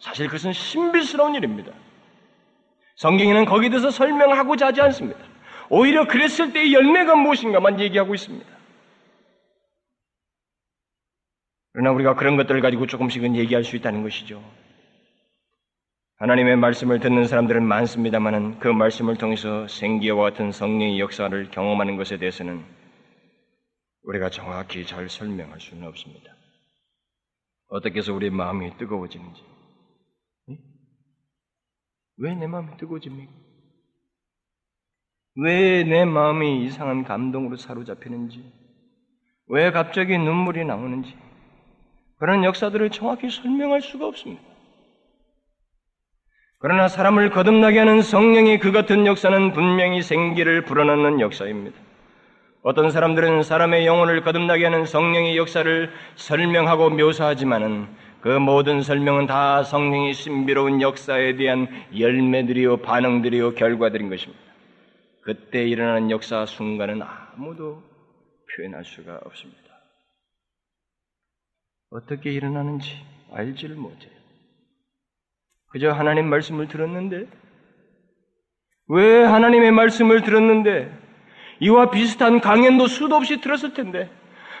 사실 0.00 0.26
그것은 0.26 0.52
신비스러운 0.52 1.36
일입니다. 1.36 1.72
성경에는 2.96 3.44
거기에 3.44 3.70
대해서 3.70 3.90
설명하고자 3.90 4.66
하지 4.68 4.80
않습니다. 4.82 5.20
오히려 5.68 6.06
그랬을 6.06 6.52
때의 6.52 6.72
열매가 6.72 7.14
무엇인가만 7.16 7.80
얘기하고 7.80 8.14
있습니다. 8.14 8.46
그러나 11.72 11.90
우리가 11.92 12.14
그런 12.14 12.36
것들을 12.36 12.60
가지고 12.60 12.86
조금씩은 12.86 13.34
얘기할 13.36 13.64
수 13.64 13.76
있다는 13.76 14.02
것이죠. 14.02 14.42
하나님의 16.18 16.56
말씀을 16.56 17.00
듣는 17.00 17.26
사람들은 17.26 17.64
많습니다만은 17.64 18.58
그 18.60 18.68
말씀을 18.68 19.16
통해서 19.16 19.66
생기와 19.66 20.30
같은 20.30 20.52
성령의 20.52 21.00
역사를 21.00 21.50
경험하는 21.50 21.96
것에 21.96 22.16
대해서는 22.18 22.64
우리가 24.04 24.30
정확히 24.30 24.86
잘 24.86 25.08
설명할 25.08 25.60
수는 25.60 25.86
없습니다. 25.88 26.34
어떻게 27.68 27.98
해서 27.98 28.12
우리의 28.14 28.30
마음이 28.30 28.76
뜨거워지는지. 28.76 29.42
왜 32.16 32.34
내 32.34 32.46
마음이 32.46 32.76
뜨거워집니까? 32.76 33.32
왜 35.36 35.82
내 35.84 36.04
마음이 36.04 36.64
이상한 36.64 37.02
감동으로 37.04 37.56
사로잡히는지, 37.56 38.44
왜 39.48 39.70
갑자기 39.72 40.16
눈물이 40.16 40.64
나오는지, 40.64 41.16
그런 42.18 42.44
역사들을 42.44 42.90
정확히 42.90 43.28
설명할 43.30 43.82
수가 43.82 44.06
없습니다. 44.06 44.42
그러나 46.60 46.88
사람을 46.88 47.30
거듭나게 47.30 47.78
하는 47.80 48.00
성령의 48.00 48.58
그 48.60 48.70
같은 48.72 49.06
역사는 49.06 49.52
분명히 49.52 50.00
생기를 50.02 50.64
불어넣는 50.64 51.20
역사입니다. 51.20 51.78
어떤 52.66 52.90
사람들은 52.90 53.42
사람의 53.42 53.84
영혼을 53.84 54.22
거듭나게 54.22 54.64
하는 54.64 54.86
성령의 54.86 55.36
역사를 55.36 55.92
설명하고 56.16 56.88
묘사하지만은 56.88 57.86
그 58.22 58.28
모든 58.38 58.80
설명은 58.80 59.26
다 59.26 59.62
성령의 59.62 60.14
신비로운 60.14 60.80
역사에 60.80 61.36
대한 61.36 61.68
열매들이요, 61.94 62.78
반응들이요, 62.78 63.52
결과들인 63.56 64.08
것입니다. 64.08 64.42
그때 65.20 65.62
일어나는 65.68 66.10
역사 66.10 66.46
순간은 66.46 67.02
아무도 67.02 67.82
표현할 68.56 68.82
수가 68.86 69.20
없습니다. 69.26 69.60
어떻게 71.90 72.32
일어나는지 72.32 72.96
알지를 73.30 73.76
못해요. 73.76 74.10
그저 75.66 75.90
하나님 75.90 76.30
말씀을 76.30 76.68
들었는데, 76.68 77.26
왜 78.88 79.22
하나님의 79.22 79.70
말씀을 79.70 80.22
들었는데, 80.22 81.03
이와 81.60 81.90
비슷한 81.90 82.40
강연도 82.40 82.86
수도 82.86 83.16
없이 83.16 83.40
들었을 83.40 83.74
텐데, 83.74 84.10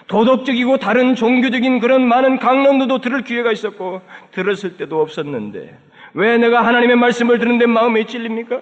도덕적이고 0.06 0.78
다른 0.78 1.14
종교적인 1.14 1.80
그런 1.80 2.06
많은 2.06 2.38
강론도도 2.38 3.00
들을 3.00 3.22
기회가 3.22 3.52
있었고 3.52 4.02
들었을 4.32 4.76
때도 4.76 5.00
없었는데 5.00 5.78
왜 6.14 6.38
내가 6.38 6.64
하나님의 6.64 6.96
말씀을 6.96 7.38
듣는데 7.38 7.66
마음이 7.66 8.06
찔립니까? 8.06 8.60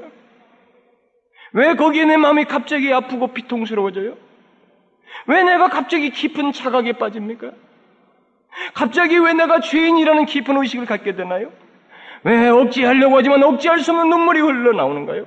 왜 1.54 1.74
거기에 1.74 2.04
내 2.04 2.16
마음이 2.16 2.44
갑자기 2.44 2.92
아프고 2.92 3.28
비통스러워져요? 3.28 4.16
왜 5.26 5.42
내가 5.42 5.68
갑자기 5.68 6.10
깊은 6.10 6.52
자각에 6.52 6.92
빠집니까? 6.92 7.50
갑자기 8.74 9.18
왜 9.18 9.32
내가 9.32 9.60
죄인이라는 9.60 10.26
깊은 10.26 10.56
의식을 10.56 10.86
갖게 10.86 11.14
되나요? 11.14 11.50
왜 12.24 12.48
억지하려고 12.48 13.18
하지만 13.18 13.42
억지할 13.42 13.80
수 13.80 13.90
없는 13.90 14.08
눈물이 14.08 14.40
흘러나오는가요? 14.40 15.26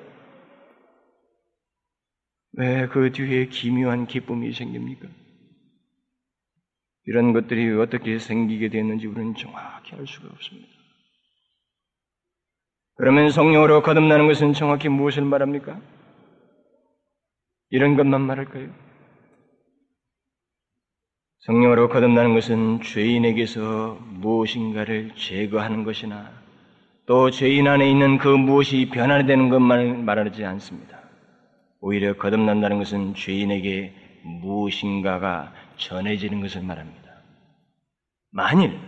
왜 2.57 2.87
그 2.87 3.11
뒤에 3.11 3.47
기묘한 3.47 4.07
기쁨이 4.07 4.51
생깁니까? 4.53 5.07
이런 7.05 7.33
것들이 7.33 7.71
어떻게 7.79 8.17
생기게 8.17 8.69
됐는지 8.69 9.07
우리는 9.07 9.35
정확히 9.35 9.95
알 9.95 10.07
수가 10.07 10.29
없습니다. 10.31 10.69
그러면 12.95 13.29
성령으로 13.29 13.83
거듭나는 13.83 14.27
것은 14.27 14.53
정확히 14.53 14.87
무엇을 14.89 15.23
말합니까? 15.23 15.79
이런 17.69 17.97
것만 17.97 18.21
말할까요? 18.21 18.69
성령으로 21.39 21.89
거듭나는 21.89 22.33
것은 22.33 22.81
죄인에게서 22.81 23.99
무엇인가를 24.01 25.13
제거하는 25.15 25.83
것이나 25.83 26.31
또 27.05 27.29
죄인 27.29 27.67
안에 27.67 27.89
있는 27.91 28.17
그 28.17 28.29
무엇이 28.29 28.89
변화되는 28.89 29.49
것만 29.49 30.05
말하지 30.05 30.43
않습니다. 30.45 30.94
오히려 31.85 32.17
거듭난다는 32.17 32.79
것은 32.79 33.13
죄인에게 33.13 33.93
무엇인가가 34.23 35.53
전해지는 35.77 36.41
것을 36.41 36.63
말합니다. 36.63 37.11
만일 38.31 38.79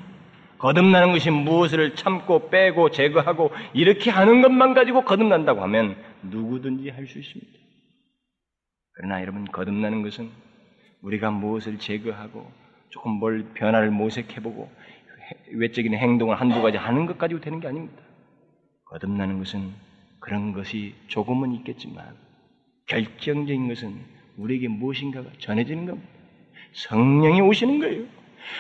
거듭나는 0.58 1.12
것이 1.12 1.30
무엇을 1.30 1.94
참고 1.94 2.50
빼고 2.50 2.90
제거하고 2.90 3.52
이렇게 3.74 4.10
하는 4.10 4.42
것만 4.42 4.74
가지고 4.74 5.06
거듭난다고 5.06 5.62
하면 5.62 5.96
누구든지 6.24 6.90
할 6.90 7.06
수 7.06 7.20
있습니다. 7.20 7.52
그러나 8.94 9.22
여러분 9.22 9.46
거듭나는 9.46 10.02
것은 10.02 10.32
우리가 11.04 11.30
무엇을 11.30 11.78
제거하고 11.78 12.52
조금 12.90 13.12
뭘 13.12 13.46
변화를 13.54 13.92
모색해보고 13.92 14.72
외적인 15.54 15.94
행동을 15.94 16.42
한두 16.42 16.64
가지 16.64 16.78
하는 16.78 17.06
것 17.06 17.20
가지고 17.20 17.42
되는 17.42 17.60
게 17.60 17.68
아닙니다. 17.68 18.02
거듭나는 18.86 19.38
것은 19.38 19.72
그런 20.20 20.52
것이 20.52 20.96
조금은 21.10 21.54
있겠지만 21.58 22.26
결정적인 22.88 23.68
것은 23.68 23.96
우리에게 24.38 24.68
무엇인가가 24.68 25.28
전해지는 25.40 25.86
겁니다. 25.86 26.08
성령이 26.74 27.42
오시는 27.42 27.80
거예요. 27.80 28.04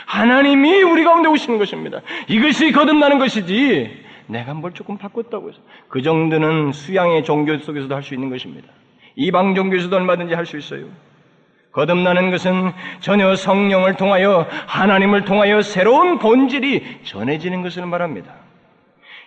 하나님이 0.06 0.82
우리 0.84 1.04
가운데 1.04 1.30
오시는 1.30 1.58
것입니다. 1.58 2.02
이것이 2.28 2.72
거듭나는 2.72 3.20
것이지 3.20 4.06
내가 4.28 4.54
뭘 4.54 4.74
조금 4.74 4.98
바꿨다고 4.98 5.50
해서 5.50 5.60
그 5.88 6.02
정도는 6.02 6.74
수양의 6.74 7.24
종교 7.24 7.58
속에서도 7.58 7.94
할 7.96 8.04
수 8.04 8.13
있는 8.13 8.30
것입니다. 8.30 8.68
이방 9.16 9.56
종교에서도 9.56 9.96
얼마든지 9.96 10.34
할 10.34 10.46
수 10.46 10.58
있어요. 10.58 10.86
거듭나는 11.72 12.32
것은 12.32 12.72
전혀 13.00 13.36
성령을 13.36 13.96
통하여 13.96 14.48
하나님을 14.68 15.26
통하여 15.26 15.62
새로운 15.62 16.18
본질이 16.18 17.04
전해지는 17.04 17.62
것을 17.62 17.86
말합니다. 17.86 18.34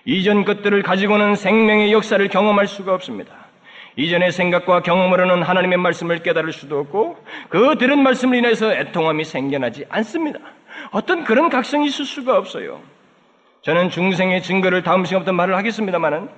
이전 0.04 0.44
것들을 0.44 0.82
가지고는 0.82 1.36
생명의 1.36 1.92
역사를 1.92 2.26
경험할 2.28 2.66
수가 2.66 2.92
없습니다. 2.94 3.49
이전의 3.96 4.32
생각과 4.32 4.82
경험으로는 4.82 5.42
하나님의 5.42 5.78
말씀을 5.78 6.22
깨달을 6.22 6.52
수도 6.52 6.78
없고 6.80 7.18
그 7.48 7.76
들은 7.78 8.02
말씀을 8.02 8.38
인해서 8.38 8.72
애통함이 8.72 9.24
생겨나지 9.24 9.84
않습니다. 9.88 10.38
어떤 10.90 11.24
그런 11.24 11.50
각성이 11.50 11.86
있을 11.86 12.04
수가 12.04 12.36
없어요. 12.36 12.80
저는 13.62 13.90
중생의 13.90 14.42
증거를 14.42 14.82
다음 14.82 15.04
시간부터 15.04 15.32
말을 15.32 15.56
하겠습니다만은 15.56 16.28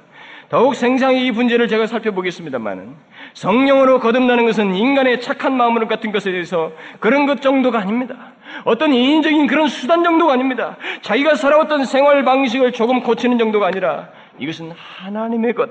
더욱 0.49 0.75
생생히 0.75 1.27
이 1.27 1.31
문제를 1.31 1.69
제가 1.69 1.87
살펴보겠습니다만은 1.87 2.95
성령으로 3.33 4.01
거듭나는 4.01 4.45
것은 4.45 4.75
인간의 4.75 5.21
착한 5.21 5.57
마음으로 5.57 5.89
같은 5.89 6.13
것에 6.13 6.31
대해서 6.31 6.73
그런 7.01 7.25
것 7.27 7.41
정도가 7.41 7.79
아닙니다. 7.79 8.33
어떤 8.65 8.93
인적인 8.93 9.47
그런 9.47 9.69
수단 9.69 10.05
정도가 10.05 10.35
아닙니다. 10.35 10.77
자기가 11.01 11.37
살아왔던 11.37 11.87
생활 11.87 12.23
방식을 12.25 12.73
조금 12.73 13.03
고치는 13.03 13.39
정도가 13.39 13.69
아니라 13.69 14.11
이것은 14.39 14.73
하나님의 14.73 15.55
것. 15.55 15.71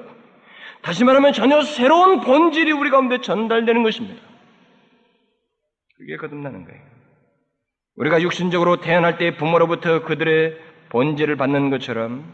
다시 0.81 1.03
말하면 1.03 1.33
전혀 1.33 1.61
새로운 1.61 2.21
본질이 2.21 2.71
우리 2.71 2.89
가운데 2.89 3.21
전달되는 3.21 3.83
것입니다. 3.83 4.21
그게 5.97 6.17
거듭나는 6.17 6.65
거예요. 6.65 6.81
우리가 7.95 8.21
육신적으로 8.21 8.81
태어날 8.81 9.17
때 9.17 9.37
부모로부터 9.37 10.03
그들의 10.03 10.57
본질을 10.89 11.35
받는 11.35 11.69
것처럼 11.69 12.25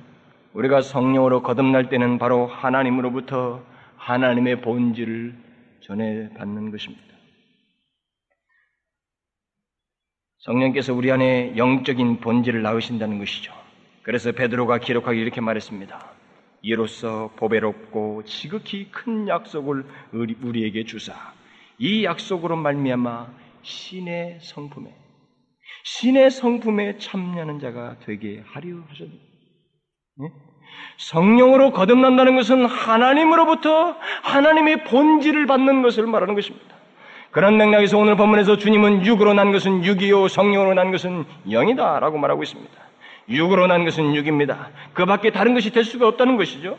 우리가 0.54 0.82
성령으로 0.82 1.44
거듭날 1.44 1.90
때는 1.90 2.18
바로 2.18 2.48
하나님으로부터 2.48 3.64
하나님의 3.98 4.62
본질을 4.62 5.36
전해 5.82 6.30
받는 6.38 6.72
것입니다. 6.72 7.04
성령께서 10.40 10.94
우리 10.94 11.12
안에 11.12 11.58
영적인 11.58 12.22
본질을 12.22 12.62
낳으신다는 12.62 13.20
것이죠. 13.20 13.54
그래서 14.04 14.32
베드로가 14.32 14.78
기록하기 14.78 15.20
이렇게 15.20 15.42
말했습니다. 15.42 16.17
이로써 16.68 17.32
보배롭고 17.38 18.24
지극히 18.26 18.92
큰 18.92 19.30
약속을 19.30 19.86
우리에게 20.44 20.84
주사 20.84 21.14
이 21.78 22.04
약속으로 22.04 22.58
말미암아 22.58 23.28
신의 23.62 24.40
성품에 24.42 24.94
신의 25.86 26.30
성품에 26.30 26.98
참여하는 26.98 27.62
자가 27.62 27.96
되게 28.06 28.44
하려 28.46 28.76
하셨습니다. 28.90 29.24
네? 30.18 30.30
성령으로 30.98 31.72
거듭난다는 31.72 32.36
것은 32.36 32.66
하나님으로부터 32.66 33.96
하나님의 34.24 34.84
본질을 34.84 35.46
받는 35.46 35.82
것을 35.84 36.06
말하는 36.06 36.36
것입니다. 36.36 36.76
그런 37.32 37.56
맥락에서 37.56 37.98
오늘 37.98 38.18
본문에서 38.18 38.58
주님은 38.58 39.06
육으로 39.06 39.34
난 39.34 39.54
것은 39.54 39.86
육이요 39.86 40.28
성령으로 40.28 40.74
난 40.74 40.92
것은 40.92 41.24
영이다라고 41.50 42.18
말하고 42.18 42.44
있습니다. 42.44 42.88
육으로 43.30 43.68
난 43.68 43.84
것은 43.84 44.16
육입니다. 44.16 44.70
그 44.94 45.06
밖에 45.06 45.32
다른 45.32 45.54
것이 45.54 45.72
될 45.72 45.84
수가 45.84 46.08
없다는 46.08 46.38
것이죠. 46.38 46.78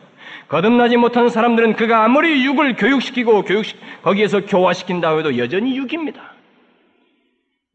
거듭나지 0.49 0.97
못한 0.97 1.29
사람들은 1.29 1.75
그가 1.75 2.05
아무리 2.05 2.45
육을 2.45 2.77
교육시키고 2.77 3.43
교육 3.43 3.65
거기에서 4.03 4.45
교화시킨다 4.47 5.17
해도 5.17 5.37
여전히 5.37 5.77
육입니다. 5.77 6.33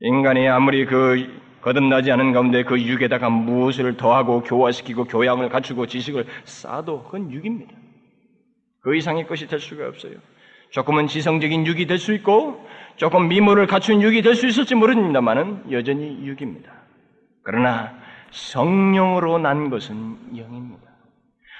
인간이 0.01 0.47
아무리 0.49 0.85
그 0.85 1.41
거듭나지 1.61 2.11
않은 2.11 2.33
가운데 2.33 2.63
그 2.63 2.81
육에다가 2.81 3.29
무엇을 3.29 3.95
더하고 3.95 4.41
교화시키고 4.41 5.05
교양을 5.05 5.49
갖추고 5.49 5.85
지식을 5.85 6.25
쌓아도 6.43 7.03
그건 7.03 7.31
육입니다. 7.31 7.73
그 8.81 8.95
이상의 8.95 9.27
것이 9.27 9.47
될 9.47 9.59
수가 9.59 9.87
없어요. 9.87 10.13
조금은 10.71 11.07
지성적인 11.07 11.65
육이 11.67 11.85
될 11.85 11.99
수 11.99 12.13
있고 12.13 12.67
조금 12.97 13.27
미모를 13.29 13.67
갖춘 13.67 14.01
육이 14.01 14.23
될 14.23 14.35
수 14.35 14.47
있을지 14.47 14.75
모릅니다만은 14.75 15.71
여전히 15.71 16.25
육입니다. 16.25 16.71
그러나 17.43 17.93
성령으로 18.33 19.37
난 19.37 19.69
것은 19.69 20.17
영입니다. 20.37 20.83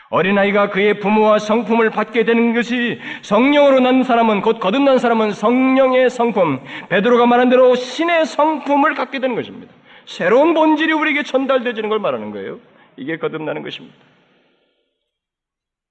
어린아이가 0.10 0.70
그의 0.70 1.00
부모와 1.00 1.40
성품을 1.40 1.90
받게 1.90 2.24
되는 2.24 2.54
것이 2.54 3.00
성령으로 3.24 3.80
난 3.80 4.04
사람은 4.04 4.42
곧 4.42 4.60
거듭난 4.60 5.00
사람은 5.00 5.32
성령의 5.32 6.10
성품, 6.10 6.64
베드로가 6.90 7.26
말한 7.26 7.50
대로 7.50 7.74
신의 7.74 8.26
성품을 8.26 8.94
갖게 8.94 9.20
되는 9.20 9.36
것입니다. 9.36 9.74
새로운 10.06 10.54
본질이 10.54 10.94
우리에게 10.94 11.24
전달되지는 11.24 11.90
걸 11.90 12.00
말하는 12.00 12.32
거예요. 12.32 12.60
이게 12.96 13.18
거듭나는 13.18 13.64
것입니다. 13.64 13.96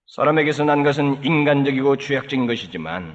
사람에게서 0.07 0.65
난 0.65 0.83
것은 0.83 1.25
인간적이고 1.25 1.97
죄악적인 1.97 2.47
것이지만 2.47 3.15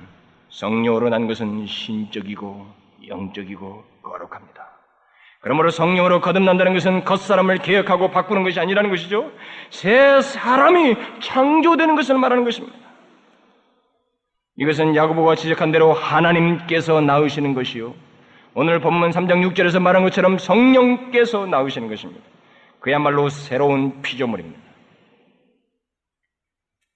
성령으로 0.50 1.10
난 1.10 1.28
것은 1.28 1.68
신적이고 1.68 2.66
영적이고 3.08 3.84
거룩합니다. 4.02 4.67
그러므로 5.48 5.70
성령으로 5.70 6.20
거듭난다는 6.20 6.74
것은 6.74 7.06
겉사람을 7.06 7.60
개혁하고 7.60 8.12
바꾸는 8.12 8.44
것이 8.44 8.60
아니라는 8.60 8.90
것이죠. 8.90 9.32
새 9.70 10.22
사람이 10.22 10.98
창조되는 11.22 11.96
것을 11.96 12.18
말하는 12.18 12.44
것입니다. 12.44 12.76
이것은 14.58 14.94
야고보가 14.98 15.36
지적한 15.36 15.72
대로 15.72 15.94
하나님께서 15.94 17.00
낳으시는 17.00 17.54
것이요. 17.54 17.94
오늘 18.56 18.82
본문 18.82 19.12
3장 19.12 19.50
6절에서 19.54 19.80
말한 19.80 20.04
것처럼 20.04 20.38
성령께서 20.38 21.46
나오시는 21.46 21.88
것입니다. 21.88 22.22
그야말로 22.82 23.30
새로운 23.30 24.02
피조물입니다. 24.02 24.60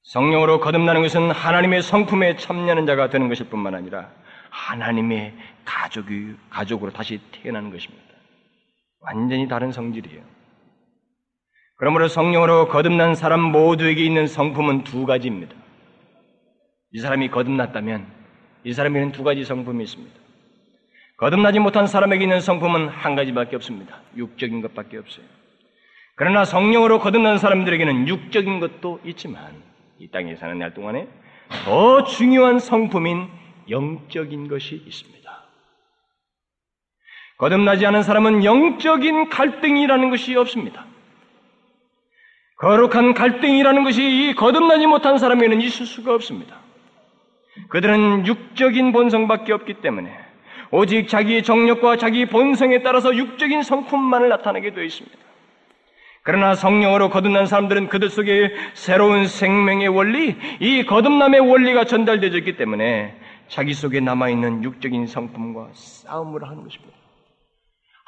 성령으로 0.03 0.59
거듭나는 0.59 1.03
것은 1.03 1.31
하나님의 1.31 1.83
성품에 1.83 2.35
참여하는 2.35 2.85
자가 2.85 3.09
되는 3.09 3.29
것일 3.29 3.47
뿐만 3.47 3.75
아니라 3.75 4.09
하나님의 4.49 5.35
가족이, 5.63 6.35
가족으로 6.49 6.91
다시 6.91 7.21
태어나는 7.31 7.71
것입니다. 7.71 8.10
완전히 9.01 9.47
다른 9.47 9.71
성질이에요. 9.71 10.21
그러므로 11.77 12.07
성령으로 12.07 12.67
거듭난 12.67 13.15
사람 13.15 13.41
모두에게 13.41 14.03
있는 14.05 14.27
성품은 14.27 14.83
두 14.83 15.05
가지입니다. 15.05 15.55
이 16.93 16.99
사람이 16.99 17.29
거듭났다면 17.29 18.05
이 18.63 18.73
사람에게는 18.73 19.11
두 19.11 19.23
가지 19.23 19.43
성품이 19.43 19.83
있습니다. 19.83 20.21
거듭나지 21.17 21.59
못한 21.59 21.87
사람에게 21.87 22.23
있는 22.23 22.39
성품은 22.39 22.89
한 22.89 23.15
가지밖에 23.15 23.55
없습니다. 23.55 24.01
육적인 24.15 24.61
것밖에 24.61 24.97
없어요. 24.97 25.25
그러나 26.15 26.45
성령으로 26.45 26.99
거듭난 26.99 27.37
사람들에게는 27.39 28.07
육적인 28.07 28.59
것도 28.59 28.99
있지만 29.05 29.63
이 29.97 30.07
땅에 30.09 30.35
사는 30.35 30.57
날 30.59 30.73
동안에 30.73 31.07
더 31.65 32.03
중요한 32.03 32.59
성품인 32.59 33.27
영적인 33.69 34.47
것이 34.47 34.75
있습니다. 34.85 35.30
거듭나지 37.41 37.87
않은 37.87 38.03
사람은 38.03 38.43
영적인 38.43 39.29
갈등이라는 39.29 40.11
것이 40.11 40.35
없습니다. 40.35 40.85
거룩한 42.57 43.15
갈등이라는 43.15 43.83
것이 43.83 44.03
이 44.03 44.35
거듭나지 44.35 44.85
못한 44.85 45.17
사람에게는 45.17 45.59
있을 45.61 45.87
수가 45.87 46.13
없습니다. 46.13 46.57
그들은 47.69 48.27
육적인 48.27 48.91
본성밖에 48.91 49.53
없기 49.53 49.81
때문에 49.81 50.15
오직 50.69 51.07
자기의 51.07 51.41
정력과 51.41 51.97
자기 51.97 52.27
본성에 52.27 52.83
따라서 52.83 53.15
육적인 53.15 53.63
성품만을 53.63 54.29
나타내게 54.29 54.75
되어 54.75 54.83
있습니다. 54.83 55.17
그러나 56.21 56.53
성령으로 56.53 57.09
거듭난 57.09 57.47
사람들은 57.47 57.89
그들 57.89 58.11
속에 58.11 58.53
새로운 58.75 59.25
생명의 59.25 59.87
원리, 59.87 60.35
이 60.59 60.85
거듭남의 60.85 61.39
원리가 61.39 61.85
전달되어졌기 61.85 62.55
때문에 62.57 63.19
자기 63.47 63.73
속에 63.73 63.99
남아있는 63.99 64.63
육적인 64.63 65.07
성품과 65.07 65.69
싸움을 65.73 66.43
하는 66.43 66.61
것입니다. 66.61 67.00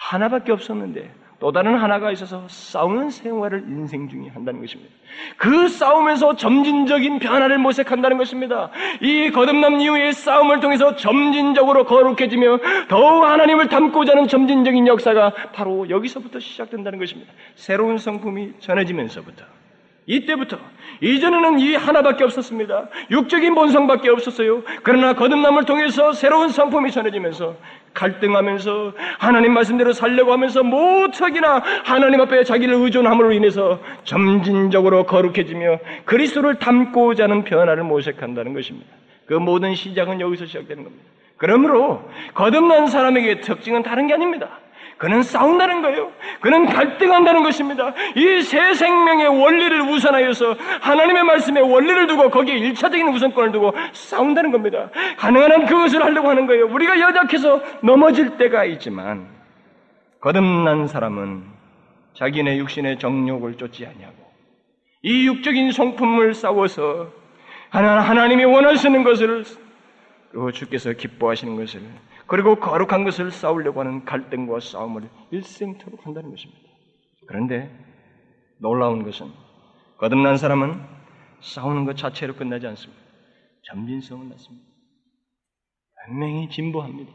하나밖에 0.04 0.52
없었는데 0.52 1.12
또 1.40 1.52
다른 1.52 1.76
하나가 1.76 2.12
있어서 2.12 2.46
싸우는 2.48 3.10
생활을 3.10 3.66
인생 3.68 4.08
중에 4.08 4.30
한다는 4.34 4.62
것입니다. 4.62 4.94
그 5.36 5.68
싸움에서 5.68 6.36
점진적인 6.36 7.20
변화를 7.20 7.58
모색한다는 7.58 8.18
것입니다. 8.18 8.70
이 9.02 9.30
거듭남 9.30 9.80
이후의 9.82 10.14
싸움을 10.14 10.62
통해서 10.62 10.96
점진적으로 10.96 11.86
거룩해지며 11.86 12.60
더욱 12.88 13.26
하나님을 13.26 13.68
닮고자 13.68 14.14
하는 14.14 14.28
점진적인 14.28 14.88
역사가 14.88 15.34
바로 15.54 15.90
여기서부터 15.90 16.40
시작된다는 16.40 16.98
것입니다. 16.98 17.34
새로운 17.56 17.98
성품이 17.98 18.54
전해지면서부터. 18.60 19.63
이때부터 20.06 20.58
이전에는 21.02 21.60
이 21.60 21.76
하나밖에 21.76 22.24
없었습니다. 22.24 22.88
육적인 23.12 23.56
본성밖에 23.56 24.10
없었어요. 24.10 24.64
그러나 24.84 25.14
거듭남을 25.14 25.66
통해서 25.66 26.14
새로운 26.14 26.50
성품이 26.50 26.92
전해지면서 26.92 27.56
갈등하면서 27.94 28.94
하나님 29.20 29.54
말씀대로 29.54 29.94
살려고 29.94 30.32
하면서 30.32 30.64
모척이나 30.64 31.62
하나님 31.84 32.22
앞에 32.22 32.44
자기를 32.44 32.76
의존함으로 32.76 33.32
인해서 33.34 33.80
점진적으로 34.04 35.06
거룩해지며 35.06 35.80
그리스도를 36.06 36.56
닮고자 36.56 37.26
하는 37.26 37.44
변화를 37.44 37.84
모색한다는 37.84 38.54
것입니다. 38.54 38.90
그 39.26 39.34
모든 39.34 39.76
시작은 39.76 40.20
여기서 40.22 40.46
시작되는 40.46 40.84
겁니다. 40.84 41.06
그러므로 41.38 42.10
거듭난 42.34 42.88
사람에게 42.88 43.42
특징은 43.42 43.84
다른 43.84 44.08
게 44.08 44.14
아닙니다. 44.14 44.60
그는 44.98 45.24
싸운다는 45.24 45.82
거예요. 45.82 46.12
그는 46.42 46.66
갈등한다는 46.66 47.44
것입니다. 47.44 47.94
이 48.16 48.42
새 48.44 48.74
생명의 48.74 49.28
원리를 49.28 49.82
우선하여서 49.82 50.56
하나님의 50.82 51.24
말씀의 51.24 51.64
원리를 51.64 52.08
두고 52.08 52.30
거기에 52.30 52.58
일차적인 52.58 53.08
우선권을 53.10 53.52
두고 53.52 53.74
싸운다는 53.94 54.52
겁니다. 54.52 54.90
가능한 55.18 55.52
한 55.52 55.66
그것을 55.66 56.04
하려고 56.04 56.30
하는 56.30 56.46
거예요. 56.48 56.68
우리가 56.68 57.00
여작해서 57.00 57.62
넘어질 57.82 58.38
때가 58.38 58.66
있지만 58.66 59.28
거듭난 60.22 60.88
사람은 60.88 61.44
자기네 62.14 62.58
육신의 62.58 63.00
정욕을 63.00 63.56
쫓지 63.58 63.86
아니하고 63.86 64.16
이 65.02 65.28
육적인 65.28 65.72
성품을 65.72 66.34
싸워서 66.34 67.10
하나님이 67.72 68.46
원하시는 68.46 69.04
것을 69.04 69.44
주께서 70.54 70.94
기뻐하시는 70.94 71.56
것을 71.56 71.82
그리고 72.28 72.56
거룩한 72.56 73.04
것을 73.04 73.32
싸우려고 73.32 73.82
하는 73.82 74.06
갈등과 74.06 74.60
싸움을 74.60 75.10
일생토록 75.32 76.06
한다는 76.06 76.30
것입니다. 76.30 76.62
그런데 77.28 77.72
놀라운 78.60 79.04
것은 79.04 79.32
거듭난 79.98 80.38
사람은 80.38 80.82
싸우는 81.42 81.86
것 81.86 81.98
자체로 81.98 82.36
끝나지 82.36 82.68
않습니다. 82.68 83.02
점진성을 83.64 84.30
낳습니다. 84.30 84.68
분명히 86.06 86.50
진보합니다. 86.50 87.12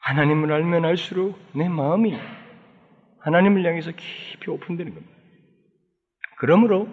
하나님을 0.00 0.52
알면 0.52 0.84
알수록 0.84 1.38
내 1.54 1.68
마음이 1.68 2.16
하나님을 3.20 3.64
향해서 3.64 3.92
깊이 3.92 4.50
오픈되는 4.50 4.94
겁니다. 4.94 5.14
그러므로 6.38 6.88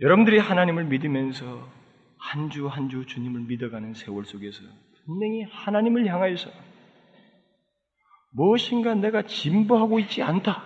여러분들이 0.00 0.38
하나님을 0.38 0.84
믿으면서 0.84 1.68
한 2.24 2.48
주 2.50 2.68
한 2.68 2.88
주 2.88 3.04
주님을 3.06 3.42
믿어가는 3.42 3.94
세월 3.94 4.24
속에서 4.24 4.62
분명히 5.04 5.42
하나님을 5.42 6.06
향하여서 6.06 6.50
무엇인가 8.32 8.94
내가 8.94 9.22
진보하고 9.22 10.00
있지 10.00 10.22
않다. 10.22 10.64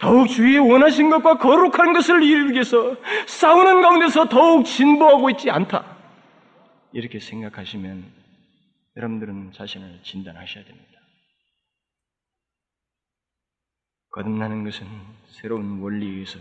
더욱 0.00 0.26
주의 0.26 0.58
원하신 0.58 1.08
것과 1.10 1.38
거룩한 1.38 1.92
것을 1.92 2.22
이루기 2.22 2.54
위해서 2.54 2.96
싸우는 3.26 3.80
가운데서 3.80 4.28
더욱 4.28 4.64
진보하고 4.64 5.30
있지 5.30 5.50
않다. 5.50 5.96
이렇게 6.92 7.20
생각하시면 7.20 8.04
여러분들은 8.96 9.52
자신을 9.52 10.00
진단하셔야 10.02 10.64
됩니다. 10.64 10.90
거듭나는 14.10 14.64
것은 14.64 14.86
새로운 15.28 15.80
원리에 15.80 16.10
의해서 16.10 16.38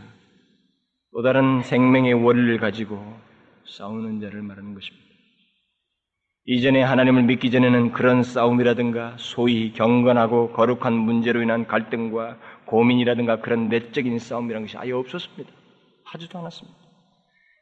또 1.13 1.21
다른 1.21 1.61
생명의 1.61 2.13
원리를 2.13 2.57
가지고 2.57 2.99
싸우는 3.67 4.19
자를 4.19 4.41
말하는 4.41 4.73
것입니다. 4.73 5.05
이전에 6.45 6.81
하나님을 6.81 7.23
믿기 7.23 7.51
전에는 7.51 7.91
그런 7.91 8.23
싸움이라든가 8.23 9.15
소위 9.17 9.71
경건하고 9.73 10.51
거룩한 10.51 10.91
문제로 10.93 11.41
인한 11.41 11.67
갈등과 11.67 12.37
고민이라든가 12.65 13.41
그런 13.41 13.69
내적인 13.69 14.17
싸움이라는 14.17 14.67
것이 14.67 14.77
아예 14.77 14.91
없었습니다. 14.91 15.49
하지도 16.03 16.39
않았습니다. 16.39 16.77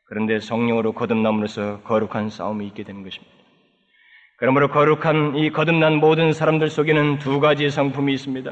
그런데 0.06 0.40
성령으로 0.40 0.94
거듭남으로써 0.94 1.82
거룩한 1.82 2.30
싸움이 2.30 2.66
있게 2.68 2.84
되는 2.84 3.04
것입니다. 3.04 3.41
그러므로 4.42 4.70
거룩한 4.70 5.36
이 5.36 5.52
거듭난 5.52 5.98
모든 5.98 6.34
사람들 6.34 6.72
속에는 6.72 7.20
두 7.20 7.40
가지의 7.40 7.70
성품이 7.70 8.12
있습니다. 8.12 8.52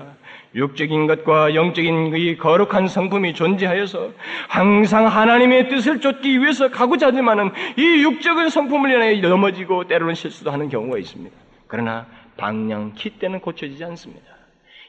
육적인 0.54 1.08
것과 1.08 1.56
영적인 1.56 2.16
이 2.16 2.38
거룩한 2.38 2.88
성품이 2.88 3.34
존재하여서 3.34 4.12
항상 4.48 5.08
하나님의 5.08 5.68
뜻을 5.70 6.00
쫓기 6.00 6.42
위해서 6.42 6.70
가고자 6.70 7.08
하지만은 7.08 7.50
이 7.76 8.04
육적인 8.04 8.50
성품을 8.50 8.92
인하여 8.92 9.20
넘어지고 9.30 9.88
때로는 9.88 10.14
실수도 10.14 10.52
하는 10.52 10.70
경우가 10.70 11.00
있습니다. 11.00 11.36
그러나 11.66 12.06
방향 12.38 12.94
키 12.94 13.18
때는 13.18 13.40
고쳐지지 13.40 13.84
않습니다. 13.86 14.28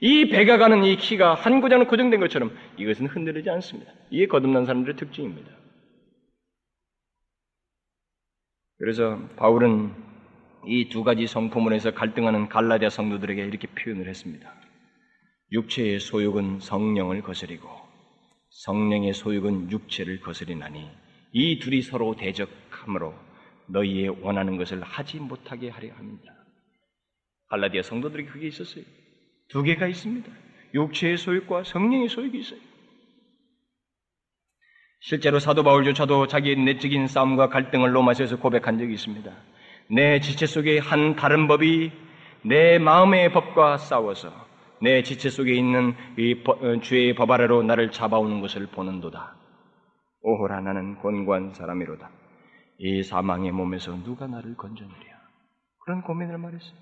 이 0.03 0.29
배가 0.29 0.59
가는 0.59 0.85
이 0.85 0.97
키가 0.97 1.33
한 1.33 1.63
고장은 1.63 1.87
고정된 1.87 2.21
것처럼 2.21 2.55
이것은 2.77 3.07
흔들리지 3.07 3.49
않습니다. 3.49 3.91
이게 4.11 4.27
거듭난 4.27 4.67
사람들의 4.67 4.97
특징입니다. 4.97 5.51
그래서 8.77 9.19
바울은 9.37 10.10
이 10.67 10.89
두 10.89 11.05
가지 11.05 11.27
성품을해서 11.27 11.93
갈등하는 11.93 12.49
갈라디아 12.49 12.91
성도들에게 12.91 13.43
이렇게 13.45 13.67
표현을 13.69 14.09
했습니다. 14.09 14.53
육체의 15.53 16.01
소욕은 16.01 16.61
성령을 16.61 17.23
거스리고 17.23 17.69
성령의 18.51 19.15
소욕은 19.15 19.71
육체를 19.71 20.21
거스리나니 20.21 20.89
이 21.33 21.59
둘이 21.59 21.83
서로 21.83 22.15
대적함으로 22.17 23.15
너희의 23.69 24.09
원하는 24.21 24.57
것을 24.57 24.83
하지 24.83 25.19
못하게 25.19 25.71
하려 25.71 25.93
합니다. 25.95 26.33
갈라디아 27.49 27.83
성도들에게 27.83 28.29
그게 28.31 28.49
있었어요. 28.49 28.85
두 29.49 29.63
개가 29.63 29.87
있습니다. 29.89 30.31
육체의 30.75 31.17
소욕과 31.17 31.65
성령의 31.65 32.09
소욕이 32.09 32.39
있어요. 32.39 32.61
실제로 35.01 35.39
사도 35.39 35.63
바울조차도 35.63 36.27
자기의 36.27 36.57
내적인 36.57 37.07
싸움과 37.07 37.49
갈등을 37.49 37.95
로마서에서 37.95 38.39
고백한 38.39 38.79
적이 38.79 38.93
있습니다. 38.95 39.35
내 39.93 40.21
지체 40.21 40.47
속에 40.47 40.79
한 40.79 41.17
다른 41.17 41.49
법이 41.49 41.91
내 42.43 42.79
마음의 42.79 43.33
법과 43.33 43.77
싸워서 43.77 44.31
내 44.81 45.03
지체 45.03 45.29
속에 45.29 45.53
있는 45.53 45.95
이 46.17 46.41
어, 46.47 46.81
죄의 46.81 47.15
법 47.15 47.31
아래로 47.31 47.65
나를 47.65 47.91
잡아오는 47.91 48.41
것을 48.41 48.67
보는도다. 48.69 49.35
오호라 50.23 50.61
나는 50.61 50.97
권고한 51.01 51.53
사람이로다. 51.55 52.09
이 52.79 53.03
사망의 53.03 53.51
몸에서 53.51 53.93
누가 54.05 54.27
나를 54.27 54.57
건져내랴. 54.57 54.97
그런 55.85 56.03
고민을 56.03 56.39
말했어요. 56.39 56.79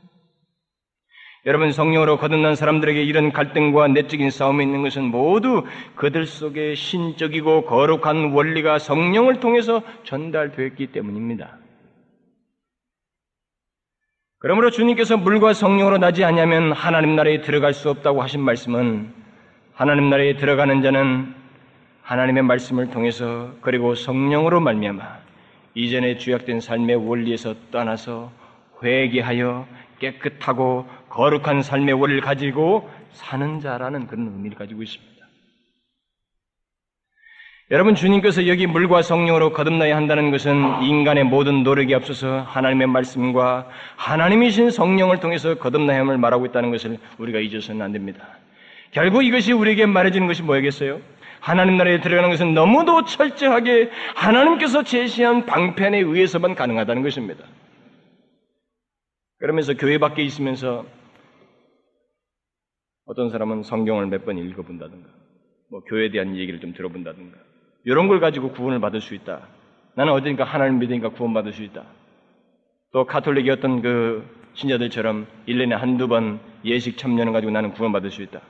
여러분 1.46 1.72
성령으로 1.72 2.18
거듭난 2.18 2.56
사람들에게 2.56 3.02
이런 3.02 3.32
갈등과 3.32 3.88
내적인 3.88 4.30
싸움이 4.30 4.62
있는 4.62 4.82
것은 4.82 5.04
모두 5.04 5.64
그들 5.94 6.26
속에 6.26 6.74
신적이고 6.74 7.64
거룩한 7.64 8.32
원리가 8.32 8.78
성령을 8.78 9.40
통해서 9.40 9.82
전달되었기 10.04 10.88
때문입니다. 10.88 11.58
그러므로 14.40 14.70
주님께서 14.70 15.16
물과 15.16 15.52
성령으로 15.52 15.98
나지 15.98 16.22
않냐면 16.24 16.70
하나님 16.70 17.16
나라에 17.16 17.40
들어갈 17.40 17.74
수 17.74 17.90
없다고 17.90 18.22
하신 18.22 18.40
말씀은 18.40 19.12
하나님 19.74 20.10
나라에 20.10 20.36
들어가는 20.36 20.80
자는 20.80 21.34
하나님의 22.02 22.44
말씀을 22.44 22.90
통해서 22.90 23.52
그리고 23.62 23.96
성령으로 23.96 24.60
말미암아 24.60 25.02
이전에 25.74 26.18
주약된 26.18 26.60
삶의 26.60 27.08
원리에서 27.08 27.54
떠나서 27.72 28.30
회개하여 28.80 29.66
깨끗하고 29.98 30.86
거룩한 31.08 31.62
삶의 31.62 31.94
원리를 31.94 32.20
가지고 32.20 32.88
사는 33.10 33.58
자라는 33.58 34.06
그런 34.06 34.28
의미를 34.28 34.56
가지고 34.56 34.84
있습니다. 34.84 35.17
여러분 37.70 37.94
주님께서 37.94 38.46
여기 38.46 38.66
물과 38.66 39.02
성령으로 39.02 39.52
거듭나야 39.52 39.94
한다는 39.94 40.30
것은 40.30 40.82
인간의 40.82 41.24
모든 41.24 41.64
노력이 41.64 41.94
앞서서 41.94 42.40
하나님의 42.40 42.86
말씀과 42.86 43.68
하나님이신 43.96 44.70
성령을 44.70 45.20
통해서 45.20 45.56
거듭나야 45.56 46.00
함을 46.00 46.16
말하고 46.16 46.46
있다는 46.46 46.70
것을 46.70 46.96
우리가 47.18 47.40
잊어서는 47.40 47.82
안 47.82 47.92
됩니다. 47.92 48.26
결국 48.90 49.22
이것이 49.22 49.52
우리에게 49.52 49.84
말해지는 49.84 50.26
것이 50.26 50.42
뭐겠어요? 50.42 51.00
하나님 51.40 51.76
나라에 51.76 52.00
들어가는 52.00 52.30
것은 52.30 52.54
너무도 52.54 53.04
철저하게 53.04 53.90
하나님께서 54.14 54.82
제시한 54.82 55.44
방편에 55.44 55.98
의해서만 55.98 56.54
가능하다는 56.54 57.02
것입니다. 57.02 57.44
그러면서 59.38 59.74
교회 59.74 59.98
밖에 59.98 60.22
있으면서 60.22 60.86
어떤 63.04 63.28
사람은 63.28 63.62
성경을 63.62 64.06
몇 64.06 64.24
번 64.24 64.38
읽어본다든가, 64.38 65.08
뭐 65.70 65.80
교회에 65.80 66.10
대한 66.10 66.34
얘기를 66.36 66.60
좀 66.60 66.72
들어본다든가, 66.72 67.36
이런 67.88 68.06
걸 68.06 68.20
가지고 68.20 68.52
구원을 68.52 68.80
받을 68.80 69.00
수 69.00 69.14
있다. 69.14 69.48
나는 69.94 70.12
어디니까 70.12 70.44
하나님 70.44 70.78
믿으니까 70.78 71.08
구원받을 71.08 71.54
수 71.54 71.62
있다. 71.62 71.86
또 72.92 73.06
카톨릭의 73.06 73.50
어떤 73.50 73.80
그 73.80 74.28
신자들처럼 74.52 75.26
1년에 75.46 75.70
한두 75.70 76.06
번 76.06 76.38
예식 76.66 76.98
참여를 76.98 77.32
가지고 77.32 77.50
나는 77.50 77.72
구원받을 77.72 78.10
수 78.10 78.20
있다. 78.22 78.42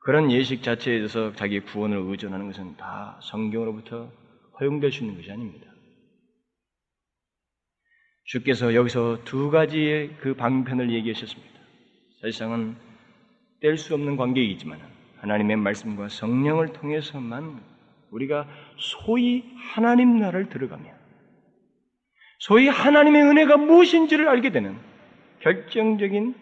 그런 0.00 0.32
예식 0.32 0.62
자체에 0.62 0.96
대해서 0.96 1.34
자기의 1.34 1.66
구원을 1.66 1.98
의존하는 1.98 2.46
것은 2.46 2.78
다 2.78 3.20
성경으로부터 3.20 4.10
허용될 4.58 4.90
수 4.90 5.04
있는 5.04 5.18
것이 5.18 5.30
아닙니다. 5.30 5.66
주께서 8.24 8.74
여기서 8.74 9.18
두 9.24 9.50
가지의 9.50 10.16
그 10.16 10.32
방편을 10.32 10.90
얘기하셨습니다. 10.94 11.60
사실상은 12.22 12.74
뗄 13.60 13.76
수 13.76 13.92
없는 13.92 14.16
관계이지만 14.16 15.01
하나님의 15.22 15.56
말씀과 15.56 16.08
성령을 16.08 16.72
통해서만 16.72 17.60
우리가 18.10 18.46
소위 18.76 19.44
하나님 19.72 20.18
나라를 20.18 20.48
들어가며 20.48 20.84
소위 22.38 22.68
하나님의 22.68 23.22
은혜가 23.22 23.56
무엇인지를 23.56 24.28
알게 24.28 24.50
되는 24.50 24.76
결정적인 25.40 26.34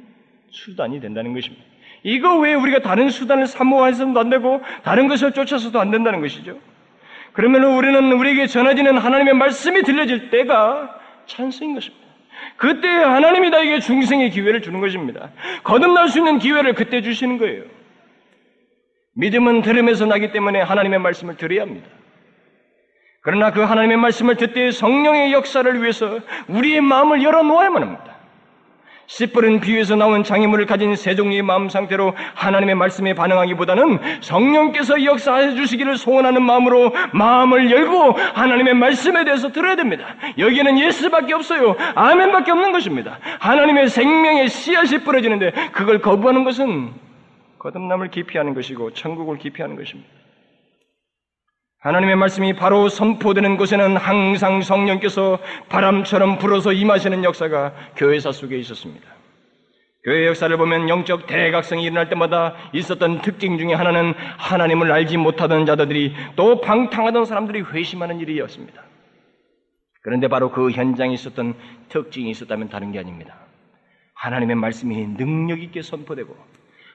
수단이 0.51 1.01
된다는 1.01 1.35
것입니다. 1.35 1.63
이거 2.03 2.39
왜 2.39 2.55
우리가 2.55 2.81
다른 2.81 3.11
수단을 3.11 3.47
사모해서도 3.47 4.19
안 4.19 4.31
되고 4.31 4.63
다른 4.83 5.09
것을 5.09 5.33
쫓아서도 5.33 5.79
안 5.79 5.91
된다는 5.91 6.23
것이죠. 6.23 6.59
그러면 7.33 7.65
우리는 7.65 8.13
우리에게 8.13 8.47
전해지는 8.47 8.97
하나님의 8.97 9.35
말씀이 9.35 9.83
들려질 9.83 10.31
때가 10.31 10.99
찬스인 11.27 11.75
것입니다. 11.75 12.07
그때 12.57 12.89
하나님이 12.89 13.51
나에게 13.51 13.81
중생의 13.81 14.31
기회를 14.31 14.63
주는 14.63 14.81
것입니다. 14.81 15.31
거듭날 15.63 16.09
수 16.09 16.19
있는 16.19 16.39
기회를 16.39 16.75
그때 16.75 17.03
주시는 17.03 17.37
거예요. 17.37 17.80
믿음은 19.21 19.61
들음에서 19.61 20.07
나기 20.07 20.33
때문에 20.33 20.63
하나님의 20.63 20.99
말씀을 20.99 21.37
들어야 21.37 21.63
합니다. 21.63 21.87
그러나 23.21 23.53
그 23.53 23.61
하나님의 23.61 23.99
말씀을 23.99 24.37
듣때 24.37 24.71
성령의 24.71 25.33
역사를 25.35 25.83
위해서 25.83 26.21
우리의 26.49 26.81
마음을 26.81 27.23
열어놓아야만 27.23 27.83
합니다. 27.83 28.17
씨뿌른 29.09 29.61
비유에서 29.61 29.97
나온 29.97 30.23
장애물을 30.23 30.65
가진 30.67 30.95
세종의 30.95 31.43
마음 31.43 31.69
상태로 31.69 32.15
하나님의 32.35 32.77
말씀에 32.77 33.13
반응하기보다는 33.13 33.99
성령께서 34.23 35.05
역사해 35.05 35.57
주시기를 35.57 35.99
소원하는 35.99 36.43
마음으로 36.43 36.95
마음을 37.13 37.71
열고 37.71 38.13
하나님의 38.13 38.75
말씀에 38.75 39.25
대해서 39.25 39.51
들어야 39.53 39.77
됩니다. 39.77 40.15
여기에는 40.39 40.79
예수밖에 40.79 41.35
없어요. 41.35 41.77
아멘밖에 41.95 42.53
없는 42.53 42.73
것입니다. 42.73 43.19
하나님의 43.41 43.89
생명의 43.89 44.49
씨앗이 44.49 44.99
뿌려지는데 45.01 45.51
그걸 45.73 46.01
거부하는 46.01 46.45
것은 46.45 47.10
거듭남을 47.61 48.11
기피하는 48.11 48.55
것이고 48.55 48.95
천국을 48.95 49.39
기피하는 49.39 49.77
것입니다. 49.77 50.11
하나님의 51.79 52.17
말씀이 52.17 52.55
바로 52.55 52.89
선포되는 52.89 53.57
곳에는 53.57 53.97
항상 53.97 54.61
성령께서 54.61 55.39
바람처럼 55.69 56.39
불어서 56.39 56.73
임하시는 56.73 57.25
역사가 57.25 57.75
교회사 57.97 58.33
속에 58.33 58.59
있었습니다. 58.59 59.09
교회 60.05 60.27
역사를 60.27 60.55
보면 60.57 60.89
영적 60.89 61.27
대각성이 61.27 61.85
일어날 61.85 62.09
때마다 62.09 62.55
있었던 62.73 63.21
특징 63.21 63.59
중에 63.59 63.75
하나는 63.75 64.15
하나님을 64.39 64.91
알지 64.91 65.19
못하던 65.19 65.67
자들이 65.67 66.15
또 66.37 66.63
방탕하던 66.63 67.27
사람들이 67.27 67.61
회심하는 67.61 68.21
일이었습니다. 68.21 68.83
그런데 70.03 70.29
바로 70.29 70.51
그 70.51 70.71
현장에 70.71 71.13
있었던 71.13 71.55
특징이 71.91 72.31
있었다면 72.31 72.71
다른 72.71 72.93
게 72.93 72.99
아닙니다. 72.99 73.37
하나님의 74.15 74.57
말씀이 74.57 75.07
능력 75.17 75.63
있게 75.63 75.83
선포되고 75.83 76.35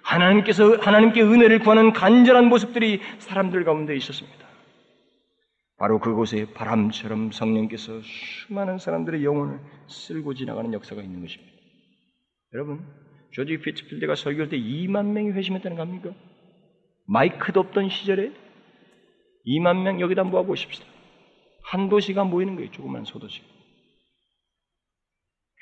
하나님께서 0.05 0.77
하나님께 0.77 1.21
은혜를 1.23 1.59
구하는 1.59 1.91
간절한 1.91 2.45
모습들이 2.45 3.01
사람들 3.17 3.63
가운데 3.65 3.95
있었습니다. 3.95 4.45
바로 5.77 5.99
그곳에 5.99 6.45
바람처럼 6.53 7.31
성령께서 7.31 8.01
수많은 8.01 8.77
사람들의 8.77 9.25
영혼을 9.25 9.59
쓸고 9.87 10.35
지나가는 10.35 10.71
역사가 10.71 11.01
있는 11.01 11.21
것입니다. 11.21 11.51
여러분, 12.53 12.85
조지 13.31 13.57
피츠필드가 13.57 14.15
설교할 14.15 14.49
때 14.49 14.57
2만 14.57 15.07
명이 15.07 15.31
회심했다는 15.31 15.75
거 15.75 15.83
합니까? 15.83 16.11
마이크도 17.07 17.59
없던 17.59 17.89
시절에 17.89 18.31
2만 19.45 19.81
명 19.81 19.99
여기다 19.99 20.23
모아보십시다. 20.23 20.85
한 21.63 21.89
도시가 21.89 22.23
모이는 22.23 22.55
거예요. 22.55 22.71
조그만 22.71 23.03
소도시. 23.03 23.41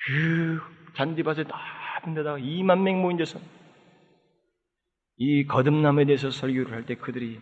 그 0.05 0.59
잔디밭에 0.95 1.43
넓은 1.43 2.13
데다가 2.13 2.37
2만 2.37 2.81
명 2.81 3.01
모인 3.01 3.17
데서 3.17 3.39
이 5.17 5.45
거듭남에 5.45 6.05
대해서 6.05 6.31
설교를 6.31 6.71
할 6.73 6.85
때 6.85 6.95
그들이 6.95 7.39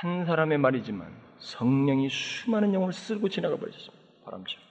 한 0.00 0.24
사람의 0.26 0.58
말이지만 0.58 1.08
성령이 1.38 2.08
수많은 2.08 2.74
영혼을 2.74 2.92
쓸고 2.92 3.28
지나가 3.28 3.56
버렸습니다. 3.56 3.94
바람처럼. 4.24 4.64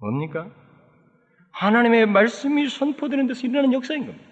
뭡니까? 0.00 0.50
하나님의 1.52 2.06
말씀이 2.06 2.68
선포되는 2.68 3.26
데서 3.26 3.46
일어나는 3.46 3.72
역사인 3.72 4.06
겁니다. 4.06 4.28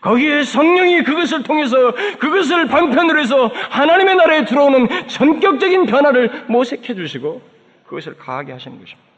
거기에 0.00 0.42
성령이 0.44 1.02
그것을 1.02 1.42
통해서 1.42 1.92
그것을 2.18 2.68
방편으로 2.68 3.20
해서 3.20 3.46
하나님의 3.48 4.16
나라에 4.16 4.44
들어오는 4.44 5.08
전격적인 5.08 5.86
변화를 5.86 6.46
모색해 6.48 6.94
주시고 6.94 7.42
그것을 7.84 8.16
가하게 8.16 8.52
하시는 8.52 8.78
것입니다. 8.78 9.11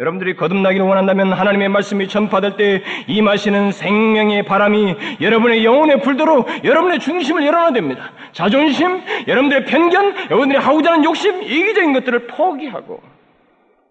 여러분들이 0.00 0.34
거듭나기를 0.34 0.86
원한다면 0.86 1.34
하나님의 1.34 1.68
말씀이 1.68 2.08
전파될 2.08 2.56
때 2.56 2.82
임하시는 3.06 3.70
생명의 3.70 4.44
바람이 4.44 4.96
여러분의 5.20 5.62
영혼에 5.62 5.96
불도록 5.96 6.48
여러분의 6.64 7.00
중심을 7.00 7.44
열어놔야 7.44 7.72
됩니다. 7.74 8.10
자존심, 8.32 9.02
여러분들의 9.28 9.66
편견, 9.66 10.30
여러분들이 10.30 10.58
하고자 10.58 10.92
하는 10.92 11.04
욕심, 11.04 11.42
이기적인 11.42 11.92
것들을 11.92 12.28
포기하고 12.28 13.02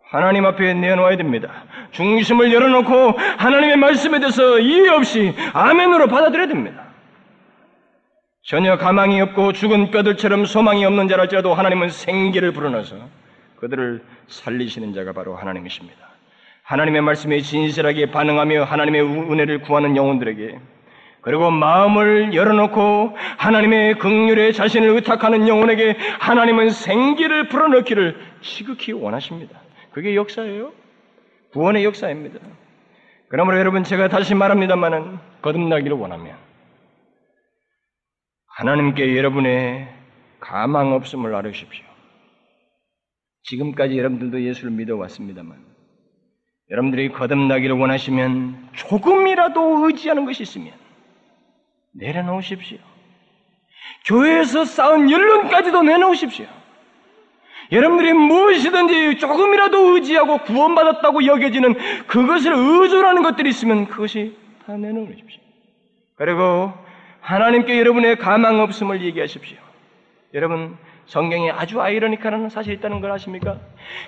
하나님 0.10 0.48
앞에 0.48 0.74
내놓아야 0.74 1.16
됩니다. 1.16 1.66
중심을 1.92 2.52
열어놓고 2.52 3.14
하나님의 3.38 3.78
말씀에 3.78 4.20
대해서 4.20 4.58
이해 4.58 4.90
없이 4.90 5.36
아멘으로 5.54 6.08
받아들여야 6.08 6.48
됩니다. 6.48 6.86
전혀 8.42 8.80
가망이 8.80 9.22
없고 9.22 9.54
죽은 9.54 9.92
뼈들처럼 9.92 10.46
소망이 10.46 10.84
없는 10.86 11.08
자랄지라도 11.08 11.54
하나님은 11.54 11.90
생기를 11.90 12.52
불어넣어서 12.52 12.96
그들을 13.60 14.04
살리시는 14.28 14.94
자가 14.94 15.14
바로 15.14 15.36
하나님이십니다. 15.36 16.10
하나님의 16.64 17.02
말씀에 17.02 17.42
진실하게 17.42 18.12
반응하며 18.12 18.64
하나님의 18.64 19.02
은혜를 19.02 19.62
구하는 19.62 19.96
영혼들에게 19.96 20.60
그리고 21.22 21.52
마음을 21.52 22.34
열어놓고 22.34 23.18
하나님의 23.38 23.98
극률에 23.98 24.52
자신을 24.52 24.90
의탁하는 24.90 25.48
영혼에게 25.48 25.98
하나님은 26.20 26.70
생기를 26.70 27.50
불어넣기를 27.50 28.18
지극히 28.42 28.94
원하십니다. 28.94 29.60
그게 29.92 30.16
역사예요. 30.16 30.72
구원의 31.52 31.84
역사입니다. 31.84 32.40
그러므로 33.28 33.60
여러분 33.60 33.84
제가 33.84 34.08
다시 34.08 34.34
말합니다만은 34.34 35.20
거듭나기를 35.42 35.98
원하면 35.98 36.36
하나님께 38.48 39.18
여러분의 39.18 39.88
가망 40.40 40.94
없음을 40.94 41.36
알으십시오. 41.36 41.89
지금까지 43.44 43.98
여러분들도 43.98 44.44
예수를 44.44 44.72
믿어왔습니다만, 44.72 45.58
여러분들이 46.72 47.10
거듭나기를 47.10 47.76
원하시면 47.76 48.70
조금이라도 48.74 49.86
의지하는 49.88 50.26
것이 50.26 50.44
있으면 50.44 50.72
내려놓으십시오. 51.94 52.78
교회에서 54.06 54.66
쌓은 54.66 55.10
연론까지도 55.10 55.82
내놓으십시오. 55.84 56.46
여러분들이 57.72 58.14
무엇이든지 58.14 59.18
조금이라도 59.18 59.96
의지하고 59.96 60.40
구원받았다고 60.40 61.26
여겨지는 61.26 61.76
그것을 62.08 62.54
의존하는 62.54 63.22
것들이 63.22 63.50
있으면 63.50 63.88
그것이 63.88 64.36
다 64.66 64.76
내놓으십시오. 64.76 65.42
그리고 66.16 66.74
하나님께 67.22 67.78
여러분의 67.80 68.18
가망 68.18 68.60
없음을 68.60 69.02
얘기하십시오. 69.02 69.58
여러분, 70.34 70.78
성경에 71.10 71.50
아주 71.50 71.82
아이러니컬한 71.82 72.50
사실이 72.50 72.76
있다는 72.76 73.02
걸 73.02 73.12
아십니까? 73.12 73.58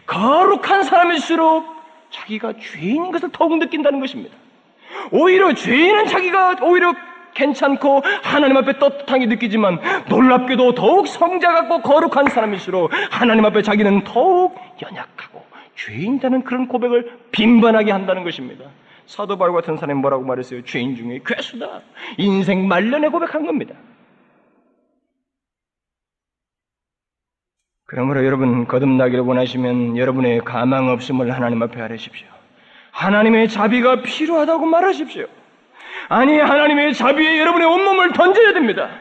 거룩한 0.06 0.84
사람일수록 0.84 1.66
자기가 2.12 2.54
죄인인 2.60 3.12
것을 3.12 3.30
더욱 3.32 3.58
느낀다는 3.58 3.99
것입니다. 3.99 4.36
오히려 5.12 5.54
죄인은 5.54 6.06
자기가 6.06 6.58
오히려 6.62 6.93
괜찮고 7.34 8.04
하나님 8.22 8.56
앞에 8.58 8.78
떳떳하게 8.78 9.26
느끼지만 9.26 9.80
놀랍게도 10.10 10.76
더욱 10.76 11.08
성자 11.08 11.52
같고 11.52 11.82
거룩한 11.82 12.30
사람일수록 12.30 12.91
하나님 13.10 13.45
앞에 13.45 13.64
자기는 13.64 14.04
더욱 14.04 14.56
연약하고 14.80 15.43
죄인이라는 15.76 16.43
그런 16.43 16.68
고백을 16.68 17.18
빈번하게 17.32 17.91
한다는 17.91 18.24
것입니다. 18.24 18.66
사도 19.08 19.39
바울 19.39 19.54
같은 19.54 19.76
사람이 19.76 19.99
뭐라고 20.02 20.24
말했어요? 20.24 20.64
죄인 20.66 20.95
중에 20.95 21.22
괴수다. 21.26 21.82
인생 22.18 22.68
말년에 22.68 23.08
고백한 23.08 23.47
겁니다. 23.47 23.74
그러므로 27.92 28.26
여러분 28.26 28.66
거듭나기를 28.68 29.22
원하시면 29.26 29.98
여러분의 29.98 30.39
가망 30.46 30.88
없음을 30.88 31.30
하나님 31.30 31.62
앞에 31.62 31.82
아뢰십시오. 31.82 32.26
하나님의 32.92 33.50
자비가 33.50 34.02
필요하다고 34.02 34.66
말하십시오. 34.66 35.26
아니 36.08 36.39
하나님의 36.39 36.94
자비에 36.94 37.38
여러분의 37.39 37.68
온몸을 37.68 38.14
던져야 38.14 38.54
됩니다. 38.54 38.92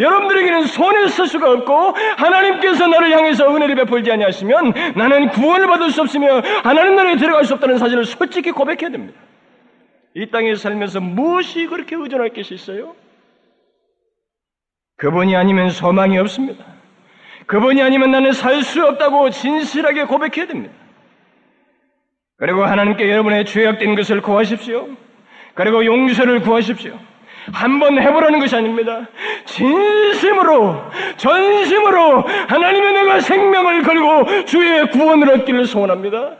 여러분들에게는 0.00 0.64
손에 0.64 1.06
쓸 1.06 1.28
수가 1.28 1.48
없고 1.48 1.94
하나님께서 2.16 2.88
나를 2.88 3.12
향해서 3.12 3.54
은혜를 3.54 3.76
베풀지 3.76 4.10
아니하시면 4.10 4.74
나는 4.96 5.28
구원을 5.28 5.68
받을 5.68 5.90
수 5.90 6.02
없으며 6.02 6.42
하나님 6.64 6.96
나라에 6.96 7.16
들어갈 7.18 7.44
수 7.44 7.54
없다는 7.54 7.78
사실을 7.78 8.04
솔직히 8.04 8.50
고백해야 8.50 8.90
됩니다. 8.90 9.20
이 10.14 10.28
땅에 10.28 10.56
살면서 10.56 10.98
무엇이 10.98 11.66
그렇게 11.66 11.94
의존할 11.94 12.30
것이 12.30 12.54
있어요? 12.54 12.96
그분이 14.96 15.36
아니면 15.36 15.70
소망이 15.70 16.18
없습니다. 16.18 16.79
그분이 17.50 17.82
아니면 17.82 18.12
나는 18.12 18.32
살 18.32 18.62
수 18.62 18.86
없다고 18.86 19.30
진실하게 19.30 20.04
고백해야 20.04 20.46
됩니다. 20.46 20.72
그리고 22.38 22.64
하나님께 22.64 23.10
여러분의 23.10 23.44
죄악된 23.44 23.96
것을 23.96 24.20
구하십시오. 24.20 24.86
그리고 25.54 25.84
용서를 25.84 26.42
구하십시오. 26.42 26.92
한번 27.52 28.00
해보라는 28.00 28.38
것이 28.38 28.54
아닙니다. 28.54 29.08
진심으로, 29.46 30.80
전심으로 31.16 32.20
하나님의 32.46 32.92
내가 32.92 33.18
생명을 33.18 33.82
걸고 33.82 34.44
주의 34.44 34.88
구원을 34.90 35.30
얻기를 35.30 35.64
소원합니다. 35.64 36.36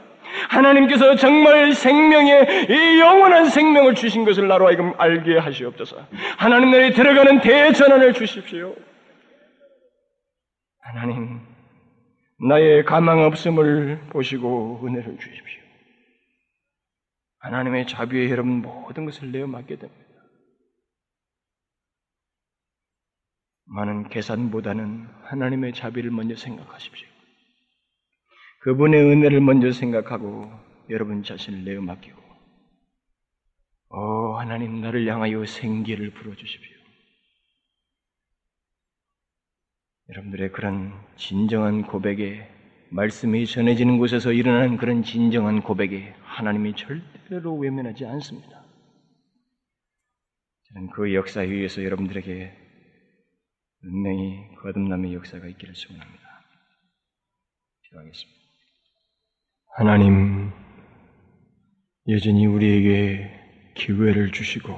하나님께서 0.47 1.15
정말 1.15 1.73
생명의 1.73 2.67
이 2.69 2.99
영원한 3.01 3.49
생명을 3.49 3.95
주신 3.95 4.23
것을 4.23 4.47
나로 4.47 4.67
하여금 4.67 4.93
알게 4.97 5.39
하시옵소서. 5.39 5.97
하나님 6.37 6.71
나라에 6.71 6.91
들어가는 6.91 7.41
대전환을 7.41 8.13
주십시오. 8.13 8.73
하나님, 10.81 11.39
나의 12.47 12.83
가망 12.85 13.19
없음을 13.19 14.07
보시고 14.09 14.81
은혜를 14.83 15.17
주십시오. 15.17 15.61
하나님의 17.39 17.87
자비에 17.87 18.29
여러분 18.29 18.61
모든 18.61 19.05
것을 19.05 19.31
내어 19.31 19.47
맡게 19.47 19.77
됩니다. 19.77 20.01
많은 23.65 24.09
계산보다는 24.09 25.07
하나님의 25.23 25.73
자비를 25.73 26.11
먼저 26.11 26.35
생각하십시오. 26.35 27.07
그분의 28.61 29.01
은혜를 29.01 29.39
먼저 29.39 29.71
생각하고 29.71 30.51
여러분 30.89 31.23
자신을 31.23 31.63
내어 31.63 31.81
맡기고, 31.81 32.21
오 33.89 34.35
하나님 34.35 34.81
나를 34.81 35.07
향하여 35.07 35.45
생기를 35.45 36.11
불어주십시오. 36.11 36.70
여러분들의 40.11 40.51
그런 40.51 40.91
진정한 41.15 41.83
고백에 41.83 42.45
말씀이 42.89 43.45
전해지는 43.45 43.97
곳에서 43.97 44.33
일어나는 44.33 44.75
그런 44.75 45.03
진정한 45.03 45.61
고백에 45.61 46.13
하나님이 46.21 46.75
절대로 46.75 47.55
외면하지 47.55 48.05
않습니다. 48.05 48.61
저는 50.67 50.89
그 50.89 51.13
역사 51.13 51.39
위에서 51.41 51.83
여러분들에게 51.83 52.51
분명히 53.79 54.53
거듭남의 54.61 55.13
역사가 55.13 55.47
있기를 55.47 55.75
소원합니다. 55.75 56.21
기도하겠습니다. 57.83 58.41
하나님, 59.77 60.51
여전히 62.09 62.45
우리에게 62.47 63.31
기회를 63.75 64.33
주시고 64.33 64.75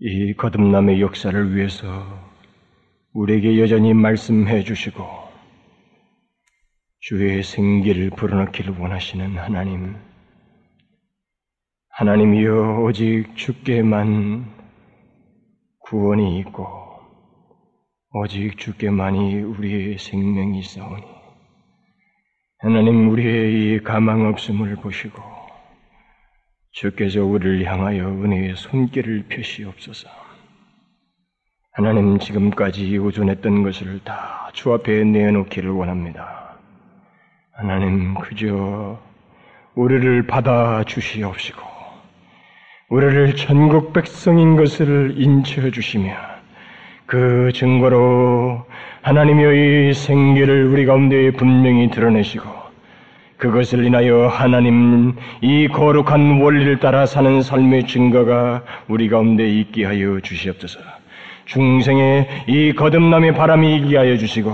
이 0.00 0.34
거듭남의 0.34 1.00
역사를 1.00 1.56
위해서 1.56 2.23
우리에게 3.14 3.60
여전히 3.60 3.94
말씀해 3.94 4.64
주시고 4.64 5.04
주의 6.98 7.44
생기를 7.44 8.10
불어넣기를 8.10 8.76
원하시는 8.76 9.38
하나님, 9.38 9.94
하나님이여 11.90 12.80
오직 12.80 13.36
주께만 13.36 14.52
구원이 15.78 16.40
있고 16.40 16.66
오직 18.10 18.58
주께만이 18.58 19.42
우리의 19.42 19.98
생명이 19.98 20.58
있사오니 20.58 21.04
하나님 22.58 23.10
우리의 23.10 23.76
이 23.76 23.80
가망 23.84 24.26
없음을 24.26 24.74
보시고 24.76 25.22
주께서 26.72 27.24
우리를 27.24 27.64
향하여 27.64 28.08
은혜의 28.08 28.56
손길을 28.56 29.26
펴시옵소서. 29.28 30.23
하나님 31.74 32.18
지금까지 32.18 32.96
의존했던 32.96 33.62
것을 33.62 34.00
다 34.04 34.44
주 34.54 34.72
앞에 34.72 35.02
내어놓기를 35.02 35.68
원합니다. 35.70 36.54
하나님 37.52 38.14
그저 38.14 38.98
우리를 39.74 40.28
받아 40.28 40.84
주시옵시고 40.84 41.60
우리를 42.88 43.34
전국 43.34 43.92
백성인 43.92 44.54
것을 44.54 45.14
인치해 45.16 45.72
주시며 45.72 46.14
그 47.06 47.50
증거로 47.52 48.64
하나님의 49.02 49.90
이 49.90 49.92
생기를 49.92 50.66
우리 50.66 50.86
가운데 50.86 51.32
분명히 51.32 51.90
드러내시고 51.90 52.48
그것을 53.36 53.84
인하여 53.84 54.28
하나님 54.28 55.16
이 55.40 55.66
거룩한 55.66 56.40
원리를 56.40 56.78
따라 56.78 57.06
사는 57.06 57.42
삶의 57.42 57.88
증거가 57.88 58.62
우리 58.86 59.08
가운데 59.08 59.48
있게 59.48 59.84
하여 59.84 60.20
주시옵소서. 60.20 60.78
중생의 61.46 62.28
이 62.46 62.72
거듭남의 62.72 63.34
바람이 63.34 63.76
있게 63.76 63.96
하여 63.96 64.16
주시고 64.16 64.50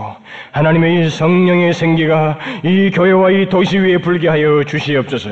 하나님의 0.52 1.06
이 1.06 1.10
성령의 1.10 1.72
생기가 1.72 2.38
이 2.64 2.90
교회와 2.90 3.30
이 3.30 3.48
도시 3.48 3.78
위에 3.78 3.98
불게 3.98 4.28
하여 4.28 4.64
주시옵소서. 4.64 5.30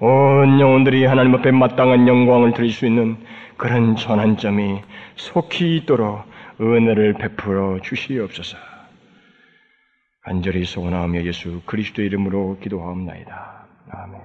온 0.00 0.60
영혼들이 0.60 1.04
하나님 1.04 1.34
앞에 1.34 1.50
마땅한 1.50 2.08
영광을 2.08 2.52
드릴 2.52 2.72
수 2.72 2.86
있는 2.86 3.16
그런 3.56 3.96
전환점이 3.96 4.80
속히 5.16 5.76
있도록 5.76 6.24
은혜를 6.60 7.14
베풀어 7.14 7.78
주시옵소서. 7.82 8.56
간절히 10.22 10.64
소원하며 10.64 11.24
예수 11.24 11.60
그리스도 11.66 12.02
이름으로 12.02 12.58
기도하옵나이다. 12.62 13.66
아멘. 13.90 14.20